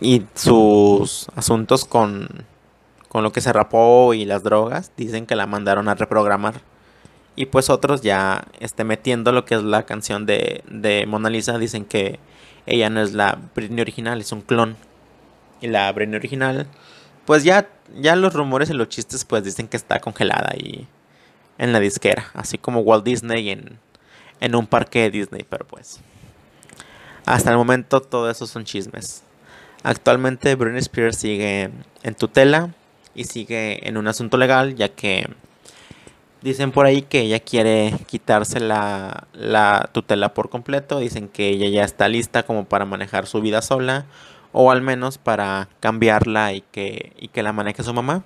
y 0.00 0.22
sus 0.34 1.28
asuntos 1.36 1.84
con 1.84 2.46
con 3.12 3.22
lo 3.22 3.30
que 3.30 3.42
se 3.42 3.52
rapó 3.52 4.14
y 4.14 4.24
las 4.24 4.42
drogas, 4.42 4.90
dicen 4.96 5.26
que 5.26 5.36
la 5.36 5.46
mandaron 5.46 5.86
a 5.86 5.94
reprogramar. 5.94 6.62
Y 7.34 7.46
pues 7.46 7.70
otros 7.70 8.02
ya 8.02 8.46
este, 8.60 8.84
metiendo 8.84 9.32
lo 9.32 9.44
que 9.44 9.54
es 9.54 9.62
la 9.62 9.84
canción 9.84 10.26
de, 10.26 10.62
de 10.68 11.06
Mona 11.06 11.30
Lisa, 11.30 11.58
dicen 11.58 11.84
que 11.84 12.18
ella 12.66 12.90
no 12.90 13.00
es 13.00 13.12
la 13.12 13.38
Britney 13.54 13.80
original, 13.80 14.20
es 14.20 14.32
un 14.32 14.42
clon. 14.42 14.76
Y 15.60 15.68
la 15.68 15.90
Britney 15.92 16.16
original, 16.16 16.66
pues 17.24 17.44
ya, 17.44 17.68
ya 17.96 18.16
los 18.16 18.34
rumores 18.34 18.68
y 18.70 18.74
los 18.74 18.88
chistes 18.88 19.24
pues 19.24 19.44
dicen 19.44 19.68
que 19.68 19.76
está 19.76 20.00
congelada 20.00 20.50
ahí 20.52 20.86
en 21.58 21.72
la 21.72 21.80
disquera. 21.80 22.30
Así 22.34 22.58
como 22.58 22.80
Walt 22.80 23.04
Disney 23.04 23.50
en, 23.50 23.78
en 24.40 24.54
un 24.54 24.66
parque 24.66 25.02
de 25.02 25.10
Disney, 25.10 25.46
pero 25.48 25.66
pues... 25.66 26.00
Hasta 27.24 27.50
el 27.50 27.56
momento 27.56 28.02
todo 28.02 28.28
eso 28.28 28.46
son 28.48 28.64
chismes. 28.64 29.22
Actualmente 29.84 30.54
Britney 30.56 30.80
Spears 30.80 31.16
sigue 31.16 31.70
en 32.02 32.14
tutela 32.14 32.74
y 33.14 33.24
sigue 33.24 33.88
en 33.88 33.96
un 33.96 34.08
asunto 34.08 34.36
legal 34.36 34.74
ya 34.74 34.88
que 34.88 35.28
dicen 36.42 36.72
por 36.72 36.86
ahí 36.86 37.02
que 37.02 37.20
ella 37.20 37.40
quiere 37.40 37.94
quitarse 38.06 38.60
la, 38.60 39.26
la 39.32 39.88
tutela 39.92 40.34
por 40.34 40.50
completo, 40.50 40.98
dicen 40.98 41.28
que 41.28 41.48
ella 41.48 41.68
ya 41.68 41.84
está 41.84 42.08
lista 42.08 42.42
como 42.44 42.64
para 42.64 42.84
manejar 42.84 43.26
su 43.26 43.40
vida 43.40 43.62
sola 43.62 44.06
o 44.52 44.70
al 44.70 44.82
menos 44.82 45.18
para 45.18 45.68
cambiarla 45.80 46.52
y 46.52 46.60
que, 46.60 47.12
y 47.18 47.28
que 47.28 47.42
la 47.42 47.52
maneje 47.52 47.82
su 47.82 47.94
mamá. 47.94 48.22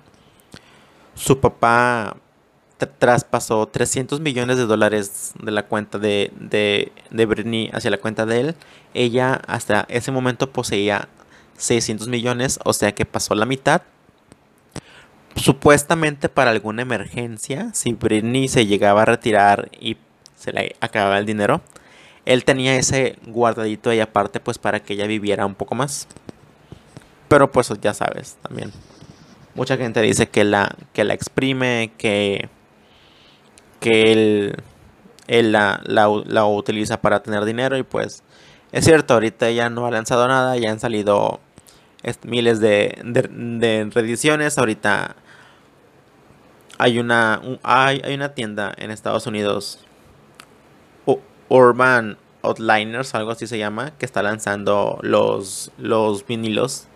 Su 1.15 1.39
papá 1.39 2.17
traspasó 2.99 3.65
300 3.65 4.19
millones 4.19 4.57
de 4.57 4.65
dólares 4.65 5.33
de 5.41 5.51
la 5.51 5.63
cuenta 5.63 5.97
de, 5.97 6.31
de, 6.39 6.91
de 7.09 7.25
Britney 7.25 7.71
hacia 7.73 7.89
la 7.89 7.97
cuenta 7.97 8.25
de 8.25 8.39
él. 8.41 8.55
Ella 8.93 9.41
hasta 9.47 9.85
ese 9.89 10.11
momento 10.11 10.51
poseía 10.51 11.07
600 11.57 12.07
millones, 12.07 12.59
o 12.63 12.73
sea 12.73 12.93
que 12.93 13.05
pasó 13.05 13.33
la 13.35 13.45
mitad. 13.45 13.81
Supuestamente 15.37 16.29
para 16.29 16.51
alguna 16.51 16.81
emergencia, 16.81 17.69
si 17.73 17.93
Britney 17.93 18.47
se 18.47 18.65
llegaba 18.65 19.03
a 19.03 19.05
retirar 19.05 19.69
y 19.79 19.97
se 20.35 20.51
le 20.51 20.75
acababa 20.81 21.17
el 21.19 21.25
dinero, 21.25 21.61
él 22.25 22.43
tenía 22.43 22.75
ese 22.75 23.17
guardadito 23.25 23.89
ahí 23.89 23.99
aparte 23.99 24.39
pues 24.39 24.57
para 24.57 24.81
que 24.81 24.93
ella 24.93 25.07
viviera 25.07 25.45
un 25.45 25.55
poco 25.55 25.75
más. 25.75 26.07
Pero 27.27 27.51
pues 27.51 27.71
ya 27.81 27.93
sabes 27.93 28.37
también. 28.41 28.71
Mucha 29.55 29.77
gente 29.77 30.01
dice 30.01 30.27
que 30.27 30.43
la, 30.43 30.75
que 30.93 31.03
la 31.03 31.13
exprime, 31.13 31.91
que, 31.97 32.49
que 33.79 34.11
él, 34.11 34.55
él 35.27 35.51
la, 35.51 35.81
la, 35.85 36.45
utiliza 36.45 37.01
para 37.01 37.21
tener 37.23 37.45
dinero 37.45 37.77
y 37.77 37.83
pues 37.83 38.23
es 38.71 38.85
cierto, 38.85 39.13
ahorita 39.13 39.49
ya 39.51 39.69
no 39.69 39.85
ha 39.85 39.91
lanzado 39.91 40.27
nada, 40.27 40.57
ya 40.57 40.71
han 40.71 40.79
salido 40.79 41.39
miles 42.23 42.59
de, 42.59 42.99
de, 43.03 43.89
reediciones. 43.93 44.57
Ahorita 44.57 45.15
hay 46.77 46.99
una, 46.99 47.41
hay, 47.63 48.01
hay 48.03 48.13
una 48.13 48.33
tienda 48.33 48.73
en 48.77 48.91
Estados 48.91 49.27
Unidos 49.27 49.79
Urban 51.49 52.17
Outliners, 52.41 53.15
algo 53.15 53.31
así 53.31 53.47
se 53.47 53.57
llama, 53.57 53.93
que 53.97 54.05
está 54.05 54.21
lanzando 54.21 54.99
los, 55.01 55.71
los 55.77 56.25
vinilos 56.25 56.87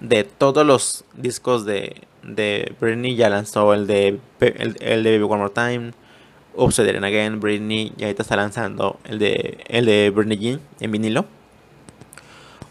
de 0.00 0.24
todos 0.24 0.66
los 0.66 1.04
discos 1.14 1.64
de, 1.64 2.02
de 2.22 2.74
Britney. 2.80 3.16
Ya 3.16 3.28
lanzó 3.28 3.74
el 3.74 3.86
de, 3.86 4.20
el, 4.40 5.02
de 5.02 5.18
Baby 5.18 5.22
One 5.22 5.42
More 5.42 5.52
Time, 5.54 5.92
Obsidian 6.54 7.04
Again, 7.04 7.40
Britney, 7.40 7.92
y 7.96 8.04
ahorita 8.04 8.22
está 8.22 8.36
lanzando 8.36 8.98
el 9.04 9.18
de, 9.18 9.64
el 9.68 9.86
de 9.86 10.10
Britney 10.10 10.38
Jean 10.38 10.60
en 10.80 10.92
vinilo. 10.92 11.26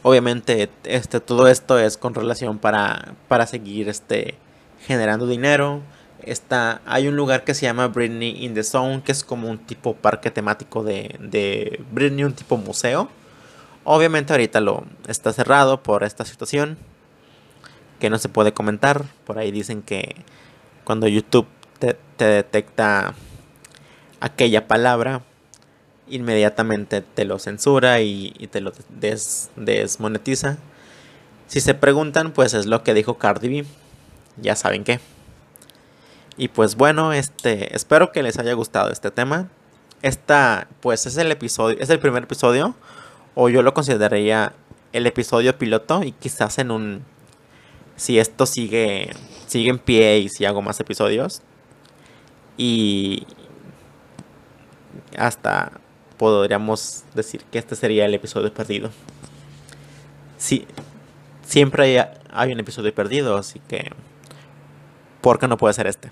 Obviamente, 0.04 0.70
este, 0.84 1.20
todo 1.20 1.48
esto 1.48 1.80
es 1.80 1.98
con 1.98 2.14
relación 2.14 2.60
para, 2.60 3.16
para 3.28 3.48
seguir 3.48 3.90
este, 3.90 4.36
generando 4.86 5.26
dinero 5.26 5.82
está, 6.22 6.82
hay 6.86 7.08
un 7.08 7.16
lugar 7.16 7.44
que 7.44 7.54
se 7.54 7.66
llama 7.66 7.88
Britney 7.88 8.44
in 8.46 8.54
the 8.54 8.64
Zone, 8.64 9.02
que 9.04 9.12
es 9.12 9.24
como 9.24 9.50
un 9.50 9.60
tipo 9.60 9.96
parque 9.96 10.32
temático 10.32 10.84
de, 10.84 11.16
de 11.20 11.82
Britney, 11.92 12.24
un 12.24 12.34
tipo 12.34 12.58
museo. 12.58 13.10
Obviamente 13.84 14.34
ahorita 14.34 14.62
lo 14.62 14.84
está 15.08 15.32
cerrado 15.32 15.84
por 15.84 16.04
esta 16.04 16.26
situación 16.26 16.78
que 18.00 18.10
no 18.10 18.18
se 18.18 18.30
puede 18.30 18.54
comentar. 18.54 19.06
Por 19.26 19.38
ahí 19.38 19.52
dicen 19.52 19.82
que 19.82 20.16
cuando 20.84 21.08
YouTube 21.08 21.48
te, 21.80 21.98
detecta 22.18 23.14
aquella 24.20 24.68
palabra, 24.68 25.22
inmediatamente 26.08 27.02
te 27.02 27.26
lo 27.26 27.40
censura 27.40 28.02
y, 28.02 28.32
te 28.52 28.62
lo 28.62 28.74
desmonetiza. 29.56 30.58
Si 31.48 31.62
se 31.62 31.74
preguntan, 31.74 32.32
pues 32.32 32.54
es 32.54 32.66
lo 32.66 32.84
que 32.84 32.94
dijo 32.94 33.18
Cardi 33.18 33.50
B. 33.50 33.66
Ya 34.42 34.56
saben 34.56 34.84
qué. 34.84 35.00
Y 36.38 36.50
pues 36.50 36.76
bueno, 36.76 37.14
este, 37.14 37.76
espero 37.76 38.12
que 38.12 38.24
les 38.24 38.38
haya 38.38 38.54
gustado 38.54 38.90
este 38.92 39.12
tema. 39.12 39.50
Esta, 40.02 40.68
pues 40.82 41.06
es 41.06 41.18
el 41.18 41.32
episodio, 41.32 41.78
es 41.80 41.90
el 41.90 42.00
primer 42.00 42.24
episodio, 42.24 42.76
o 43.34 43.50
yo 43.50 43.62
lo 43.62 43.74
consideraría 43.74 44.54
el 44.94 45.08
episodio 45.08 45.58
piloto 45.58 46.04
y 46.04 46.12
quizás 46.12 46.60
en 46.60 46.72
un, 46.72 47.04
si 47.96 48.20
esto 48.20 48.46
sigue, 48.46 49.12
sigue 49.48 49.70
en 49.70 49.80
pie 49.80 50.20
y 50.20 50.30
si 50.30 50.46
hago 50.46 50.62
más 50.62 50.80
episodios 50.80 51.42
y 52.58 53.26
hasta 55.18 55.72
podríamos 56.18 57.04
decir 57.14 57.44
que 57.52 57.58
este 57.58 57.76
sería 57.76 58.06
el 58.06 58.14
episodio 58.14 58.54
perdido. 58.54 58.90
Sí, 60.38 60.68
siempre 61.46 62.00
hay, 62.00 62.08
hay 62.32 62.54
un 62.54 62.60
episodio 62.60 62.94
perdido, 62.94 63.38
así 63.38 63.60
que 63.68 63.92
¿por 65.22 65.40
qué 65.40 65.48
no 65.48 65.58
puede 65.58 65.74
ser 65.74 65.88
este? 65.88 66.12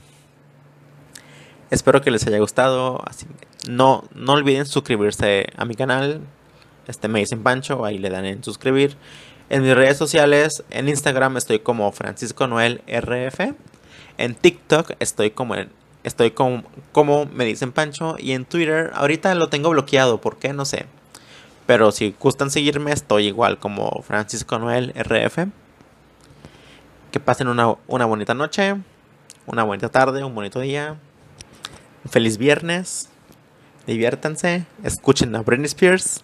Espero 1.74 2.02
que 2.02 2.12
les 2.12 2.28
haya 2.28 2.38
gustado. 2.38 3.04
No, 3.68 4.04
no 4.14 4.34
olviden 4.34 4.68
suscribirse 4.68 5.48
a 5.58 5.66
mi 5.66 5.74
canal. 5.74 6.22
Este 6.86 7.08
me 7.08 7.18
dicen 7.18 7.42
Pancho, 7.42 7.84
ahí 7.84 7.98
le 7.98 8.12
dan 8.12 8.26
en 8.26 8.44
suscribir. 8.44 8.96
En 9.50 9.64
mis 9.64 9.74
redes 9.74 9.98
sociales, 9.98 10.64
en 10.70 10.88
Instagram 10.88 11.36
estoy 11.36 11.58
como 11.58 11.92
Francisco 11.92 12.46
Noel 12.46 12.84
RF. 12.86 13.56
En 14.20 14.36
TikTok 14.36 14.92
estoy 15.00 15.32
como 15.32 15.56
estoy 16.04 16.30
como 16.30 17.26
me 17.34 17.44
dicen 17.44 17.72
Pancho. 17.72 18.18
Y 18.20 18.34
en 18.34 18.46
Twitter, 18.46 18.92
ahorita 18.94 19.34
lo 19.34 19.50
tengo 19.50 19.72
bloqueado, 19.72 20.22
¿por 20.22 20.38
qué? 20.38 20.54
No 20.54 20.66
sé. 20.66 20.86
Pero 21.66 21.92
si 21.92 22.14
gustan 22.20 22.52
seguirme, 22.52 22.92
estoy 22.92 23.26
igual 23.26 23.58
como 23.58 24.04
Francisco 24.04 24.60
Noel 24.60 24.94
RF. 24.96 25.48
Que 27.10 27.20
pasen 27.20 27.48
una, 27.48 27.74
una 27.88 28.06
bonita 28.06 28.36
noche, 28.36 28.76
una 29.48 29.64
bonita 29.64 29.90
tarde, 29.90 30.24
un 30.24 30.36
bonito 30.36 30.60
día. 30.60 31.00
Feliz 32.10 32.38
viernes. 32.38 33.10
Diviértanse. 33.88 34.66
Escuchen 34.84 35.36
a 35.36 35.42
Britney 35.42 35.66
Spears. 35.66 36.24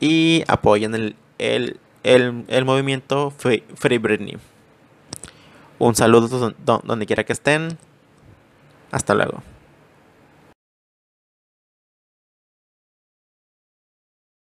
Y 0.00 0.44
apoyen 0.48 0.94
el, 0.94 1.16
el, 1.38 1.78
el, 2.02 2.44
el 2.48 2.64
movimiento 2.64 3.30
Free, 3.30 3.98
Britney. 3.98 4.38
Un 5.78 5.94
saludo 5.94 6.54
donde 6.64 7.06
quiera 7.06 7.24
que 7.24 7.32
estén. 7.32 7.78
Hasta 8.90 9.14
luego. 9.14 9.42